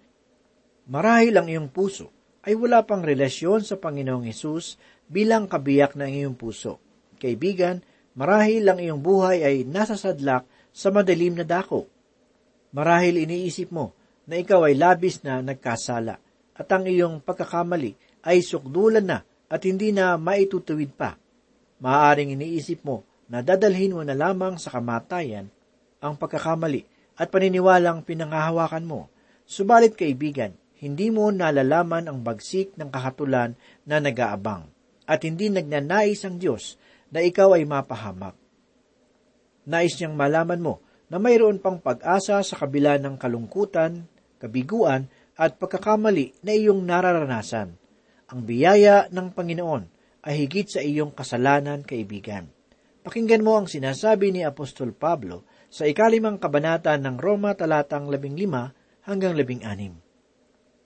marahil 0.88 1.36
ang 1.36 1.46
iyong 1.46 1.68
puso 1.68 2.08
ay 2.48 2.56
wala 2.56 2.80
pang 2.88 3.04
relasyon 3.04 3.60
sa 3.60 3.76
Panginoong 3.76 4.24
Hesus 4.24 4.80
bilang 5.08 5.48
kabiyak 5.48 5.96
ng 5.96 6.08
iyong 6.22 6.36
puso. 6.36 6.78
Kaibigan, 7.16 7.80
marahil 8.14 8.68
ang 8.68 8.78
iyong 8.78 9.00
buhay 9.00 9.42
ay 9.42 9.56
nasa 9.64 9.96
sadlak 9.96 10.44
sa 10.70 10.92
madilim 10.92 11.34
na 11.34 11.42
dako. 11.42 11.88
Marahil 12.70 13.24
iniisip 13.24 13.72
mo 13.72 13.96
na 14.28 14.36
ikaw 14.38 14.68
ay 14.68 14.76
labis 14.76 15.24
na 15.24 15.40
nagkasala 15.40 16.20
at 16.54 16.68
ang 16.68 16.84
iyong 16.84 17.24
pagkakamali 17.24 18.22
ay 18.28 18.44
sukdulan 18.44 19.08
na 19.08 19.18
at 19.48 19.64
hindi 19.64 19.90
na 19.90 20.20
maitutuwid 20.20 20.92
pa. 20.92 21.16
Maaaring 21.80 22.36
iniisip 22.36 22.84
mo 22.84 23.02
na 23.32 23.40
dadalhin 23.40 23.96
mo 23.96 24.04
na 24.04 24.12
lamang 24.12 24.60
sa 24.60 24.68
kamatayan 24.76 25.48
ang 25.98 26.14
pagkakamali 26.20 26.84
at 27.18 27.32
paniniwalang 27.32 28.04
pinangahawakan 28.04 28.84
mo. 28.84 29.08
Subalit 29.48 29.96
kaibigan, 29.96 30.52
hindi 30.78 31.08
mo 31.08 31.32
nalalaman 31.32 32.06
ang 32.06 32.20
bagsik 32.20 32.76
ng 32.76 32.92
kahatulan 32.92 33.56
na 33.88 33.98
nagaabang 33.98 34.68
at 35.08 35.24
hindi 35.24 35.48
nagnanais 35.48 36.20
ang 36.28 36.36
Diyos 36.36 36.76
na 37.08 37.24
ikaw 37.24 37.56
ay 37.56 37.64
mapahamak. 37.64 38.36
Nais 39.64 39.96
niyang 39.96 40.12
malaman 40.12 40.60
mo 40.60 40.74
na 41.08 41.16
mayroon 41.16 41.56
pang 41.56 41.80
pag-asa 41.80 42.44
sa 42.44 42.54
kabila 42.60 43.00
ng 43.00 43.16
kalungkutan, 43.16 44.04
kabiguan 44.36 45.08
at 45.40 45.56
pagkakamali 45.56 46.44
na 46.44 46.52
iyong 46.52 46.84
nararanasan. 46.84 47.72
Ang 48.28 48.40
biyaya 48.44 49.08
ng 49.08 49.32
Panginoon 49.32 49.84
ay 50.28 50.44
higit 50.44 50.68
sa 50.68 50.84
iyong 50.84 51.16
kasalanan, 51.16 51.80
kaibigan. 51.80 52.44
Pakinggan 53.00 53.40
mo 53.40 53.56
ang 53.56 53.64
sinasabi 53.64 54.28
ni 54.28 54.44
Apostol 54.44 54.92
Pablo 54.92 55.48
sa 55.72 55.88
ikalimang 55.88 56.36
kabanata 56.36 56.92
ng 57.00 57.16
Roma 57.16 57.56
talatang 57.56 58.12
labing 58.12 58.36
lima 58.36 58.68
hanggang 59.08 59.32
labing 59.32 59.64
anim. 59.64 59.96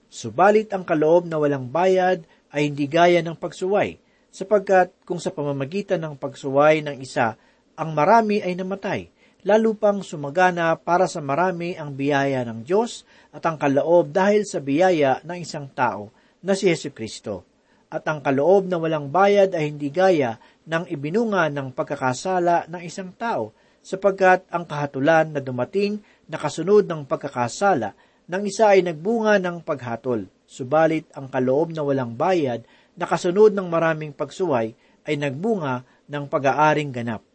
Subalit 0.07 0.71
ang 0.71 0.87
kaloob 0.87 1.27
na 1.27 1.41
walang 1.41 1.67
bayad 1.67 2.23
ay 2.53 2.71
hindi 2.71 2.85
gaya 2.87 3.19
ng 3.19 3.35
pagsuway, 3.35 3.99
sapagkat 4.33 4.89
kung 5.05 5.21
sa 5.21 5.29
pamamagitan 5.29 6.01
ng 6.01 6.17
pagsuway 6.17 6.81
ng 6.81 6.97
isa, 6.97 7.37
ang 7.77 7.93
marami 7.93 8.41
ay 8.41 8.57
namatay, 8.57 9.13
lalo 9.45 9.77
pang 9.77 10.01
sumagana 10.01 10.73
para 10.73 11.05
sa 11.05 11.21
marami 11.21 11.77
ang 11.77 11.93
biyaya 11.93 12.41
ng 12.41 12.65
Diyos 12.65 13.05
at 13.29 13.45
ang 13.45 13.61
kaloob 13.61 14.09
dahil 14.09 14.41
sa 14.49 14.57
biyaya 14.57 15.21
ng 15.21 15.37
isang 15.37 15.69
tao 15.69 16.09
na 16.41 16.57
si 16.57 16.65
Yesu 16.65 16.89
Kristo. 16.89 17.45
At 17.93 18.09
ang 18.09 18.25
kaloob 18.25 18.65
na 18.65 18.81
walang 18.81 19.13
bayad 19.13 19.53
ay 19.53 19.69
hindi 19.69 19.93
gaya 19.93 20.41
ng 20.65 20.89
ibinunga 20.89 21.53
ng 21.53 21.69
pagkakasala 21.77 22.65
ng 22.73 22.81
isang 22.81 23.13
tao, 23.13 23.53
sapagkat 23.85 24.49
ang 24.49 24.65
kahatulan 24.65 25.29
na 25.29 25.43
dumating 25.43 26.01
na 26.25 26.41
kasunod 26.41 26.89
ng 26.89 27.05
pagkakasala 27.05 27.93
ng 28.25 28.41
isa 28.47 28.73
ay 28.73 28.81
nagbunga 28.81 29.37
ng 29.37 29.61
paghatol. 29.61 30.25
Subalit 30.47 31.05
ang 31.13 31.27
kaloob 31.27 31.75
na 31.75 31.83
walang 31.83 32.15
bayad 32.15 32.63
na 32.93 33.05
kasunod 33.09 33.53
ng 33.53 33.67
maraming 33.67 34.13
pagsuway 34.13 34.77
ay 35.03 35.15
nagbunga 35.17 35.83
ng 36.07 36.23
pag-aaring 36.29 36.93
ganap. 36.93 37.25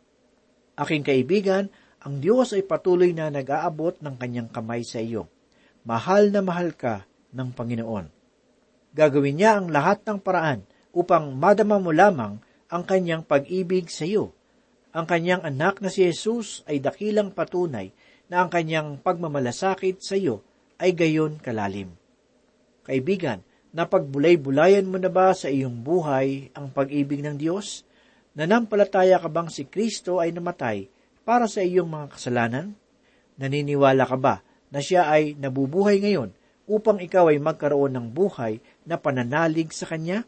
Aking 0.79 1.03
kaibigan, 1.03 1.65
ang 1.99 2.23
Diyos 2.23 2.55
ay 2.55 2.63
patuloy 2.63 3.11
na 3.11 3.29
nag-aabot 3.29 3.99
ng 3.99 4.15
kanyang 4.15 4.49
kamay 4.49 4.87
sa 4.87 5.03
iyo. 5.03 5.27
Mahal 5.83 6.31
na 6.31 6.41
mahal 6.41 6.73
ka 6.79 7.05
ng 7.35 7.51
Panginoon. 7.51 8.07
Gagawin 8.95 9.37
niya 9.37 9.59
ang 9.59 9.69
lahat 9.69 10.07
ng 10.07 10.23
paraan 10.23 10.63
upang 10.95 11.35
madama 11.35 11.83
mo 11.83 11.91
lamang 11.91 12.39
ang 12.71 12.83
kanyang 12.87 13.27
pag-ibig 13.27 13.91
sa 13.91 14.07
iyo. 14.07 14.33
Ang 14.95 15.05
kanyang 15.05 15.45
anak 15.45 15.83
na 15.83 15.91
si 15.93 16.07
Jesus 16.07 16.65
ay 16.65 16.81
dakilang 16.81 17.35
patunay 17.35 17.93
na 18.31 18.45
ang 18.45 18.49
kanyang 18.49 19.01
pagmamalasakit 19.01 20.01
sa 20.01 20.15
iyo 20.15 20.45
ay 20.79 20.95
gayon 20.95 21.37
kalalim. 21.43 21.93
Kaibigan, 22.87 23.45
Napagbulay-bulayan 23.69 24.89
mo 24.89 24.97
na 24.97 25.13
ba 25.13 25.37
sa 25.37 25.53
iyong 25.53 25.85
buhay 25.85 26.49
ang 26.57 26.73
pag-ibig 26.73 27.21
ng 27.21 27.37
Diyos? 27.37 27.85
Nanampalataya 28.33 29.21
ka 29.21 29.29
bang 29.29 29.53
si 29.53 29.69
Kristo 29.69 30.25
ay 30.25 30.33
namatay 30.33 30.89
para 31.21 31.45
sa 31.45 31.61
iyong 31.61 31.85
mga 31.85 32.07
kasalanan? 32.17 32.73
Naniniwala 33.37 34.09
ka 34.09 34.17
ba 34.17 34.41
na 34.73 34.81
siya 34.81 35.13
ay 35.13 35.37
nabubuhay 35.37 36.01
ngayon 36.01 36.33
upang 36.65 36.97
ikaw 36.97 37.29
ay 37.29 37.37
magkaroon 37.37 37.93
ng 37.93 38.09
buhay 38.09 38.57
na 38.89 38.97
pananalig 38.97 39.69
sa 39.77 39.85
Kanya? 39.85 40.25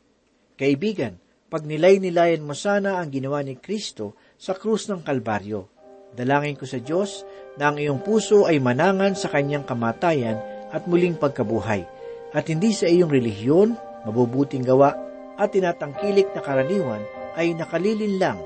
Kaibigan, 0.61 1.17
pag 1.49 1.65
nilay-nilayan 1.65 2.45
mo 2.45 2.53
sana 2.53 3.01
ang 3.01 3.09
ginawa 3.09 3.41
ni 3.41 3.57
Kristo 3.57 4.21
sa 4.37 4.53
krus 4.53 4.85
ng 4.93 5.01
Kalbaryo. 5.01 5.65
Dalangin 6.13 6.61
ko 6.61 6.69
sa 6.69 6.77
Diyos 6.77 7.25
na 7.57 7.73
ang 7.73 7.81
iyong 7.81 8.05
puso 8.05 8.45
ay 8.45 8.61
manangan 8.61 9.17
sa 9.17 9.33
Kanyang 9.33 9.65
kamatayan 9.65 10.37
at 10.69 10.85
muling 10.85 11.17
pagkabuhay 11.17 12.00
at 12.31 12.47
hindi 12.47 12.71
sa 12.71 12.87
iyong 12.87 13.11
relihiyon, 13.11 13.75
mabubuting 14.07 14.63
gawa 14.63 14.95
at 15.41 15.51
tinatangkilik 15.51 16.31
na 16.37 16.41
karaniwan 16.45 17.03
ay 17.35 17.55
nakalilin 17.55 18.21
lang. 18.21 18.39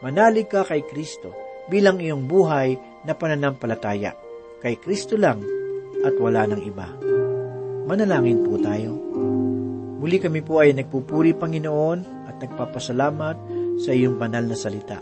Manalig 0.00 0.48
ka 0.48 0.64
kay 0.64 0.84
Kristo 0.84 1.32
bilang 1.68 2.00
iyong 2.00 2.24
buhay 2.24 2.76
na 3.04 3.12
pananampalataya. 3.16 4.16
Kay 4.60 4.76
Kristo 4.80 5.16
lang 5.16 5.40
at 6.04 6.16
wala 6.16 6.48
ng 6.48 6.62
iba. 6.64 6.88
Manalangin 7.88 8.44
po 8.44 8.60
tayo. 8.60 8.96
Muli 10.00 10.16
kami 10.16 10.40
po 10.40 10.64
ay 10.64 10.72
nagpupuri 10.72 11.36
Panginoon 11.36 12.28
at 12.28 12.40
nagpapasalamat 12.40 13.36
sa 13.80 13.90
iyong 13.92 14.16
banal 14.16 14.44
na 14.48 14.56
salita. 14.56 14.96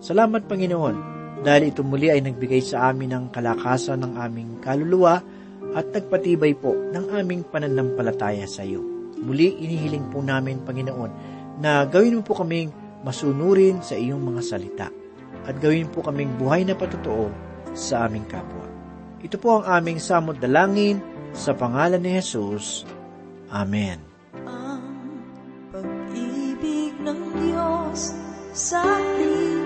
Salamat 0.00 0.48
Panginoon 0.48 0.96
dahil 1.44 1.72
ito 1.72 1.80
muli 1.84 2.08
ay 2.08 2.24
nagbigay 2.24 2.60
sa 2.64 2.92
amin 2.92 3.12
ng 3.12 3.24
kalakasan 3.32 4.00
ng 4.00 4.12
aming 4.16 4.50
kaluluwa 4.60 5.20
at 5.74 5.86
nagpatibay 5.94 6.56
po 6.58 6.74
ng 6.74 7.14
aming 7.14 7.46
pananampalataya 7.46 8.46
sa 8.46 8.66
iyo. 8.66 8.82
Muli 9.20 9.54
inihiling 9.60 10.08
po 10.10 10.24
namin 10.24 10.64
Panginoon 10.64 11.12
na 11.60 11.84
gawin 11.84 12.18
mo 12.18 12.22
po 12.24 12.40
kaming 12.40 12.72
masunurin 13.04 13.84
sa 13.84 13.94
iyong 13.94 14.20
mga 14.20 14.42
salita 14.42 14.88
at 15.44 15.54
gawin 15.60 15.88
po 15.88 16.00
kaming 16.04 16.32
buhay 16.40 16.64
na 16.64 16.74
patotoo 16.74 17.28
sa 17.76 18.08
aming 18.08 18.26
kapwa. 18.26 18.66
Ito 19.20 19.36
po 19.36 19.60
ang 19.60 19.64
aming 19.68 20.00
samot 20.00 20.40
dalangin 20.40 20.98
sa 21.36 21.52
pangalan 21.52 22.00
ni 22.00 22.16
Jesus. 22.18 22.88
Amen. 23.52 24.00
ang 24.46 24.82
pag-ibig 25.74 26.96
ng 27.02 27.20
Diyos 27.36 28.14
sa 28.56 28.82
atin 28.82 29.58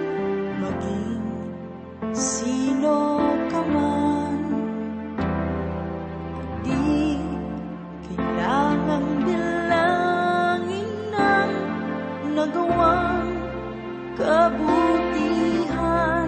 maging 0.61 1.23
sino 2.12 3.23
kabutihan. 14.24 16.24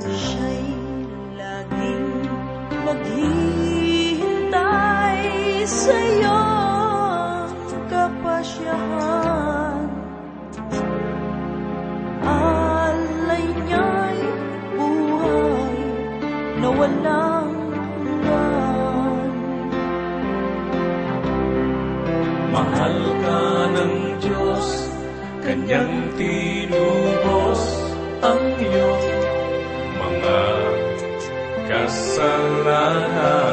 Siya'y 0.00 0.72
laging 1.36 2.08
naghihintay 2.88 5.20
sa'yo 5.68 6.40
kapasyahan. 7.92 9.84
Alay 12.24 13.44
niya'y 13.68 14.16
buhay 14.80 15.76
na 16.64 16.72
walang 16.72 17.52
hanggan. 17.76 19.28
Mahal 22.56 22.96
ka 23.20 23.68
ng 23.76 24.16
Diyos, 24.24 24.85
Kanyang 25.66 26.14
tinubos 26.14 27.58
ang 28.22 28.38
iyong 28.54 29.06
mga 29.98 30.42
kasalanan. 31.66 33.45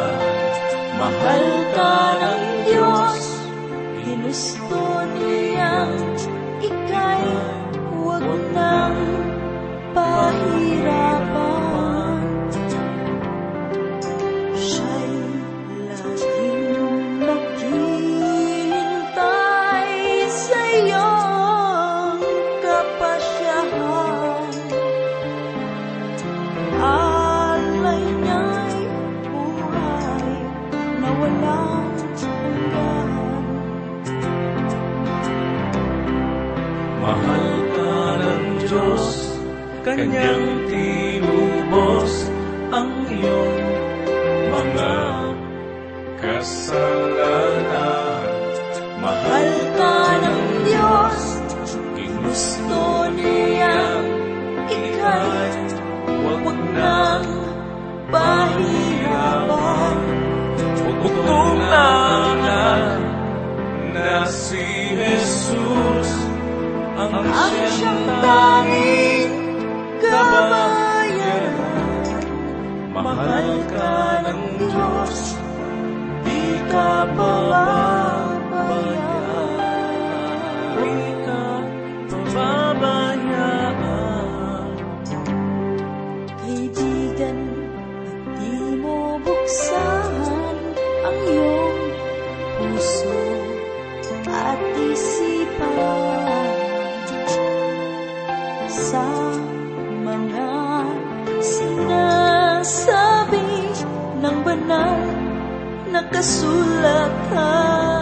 Na 106.23 106.29
kasulatan. 106.29 107.92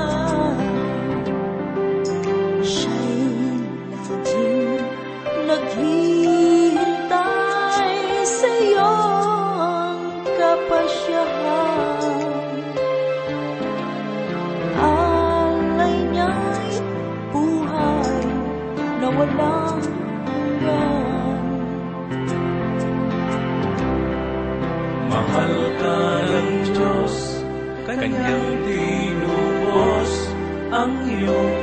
Ang 30.81 30.97
iyong 31.05 31.61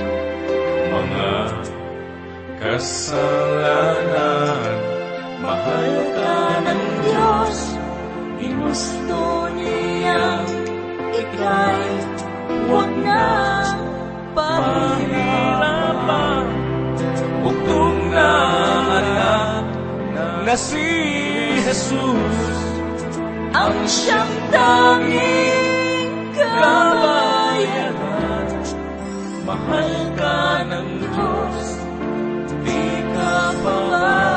mga 0.95 1.51
kasalanan. 2.63 3.99
Mahal 5.43 5.95
ka 6.15 6.63
ng 6.63 6.85
Diyos, 7.03 7.59
ginusto 8.39 9.51
niyang 9.59 10.47
ika'y 11.11 11.99
huwag 12.71 12.91
nang 13.03 13.75
pahirapan. 14.39 15.67
Bugtong 17.43 18.15
na 18.15 18.35
anak 19.03 19.67
na 20.47 20.55
si 20.55 20.87
Jesus 21.59 21.91
Ang 23.51 23.83
siyang 23.83 24.31
tanging 24.55 26.31
kabayan. 26.39 28.08
Mahal 29.49 30.13
ka 30.13 30.61
ng 30.61 30.89
Diyos, 31.09 31.61
di 32.69 32.85
ka 33.17 33.33
pababayaan. 33.65 34.28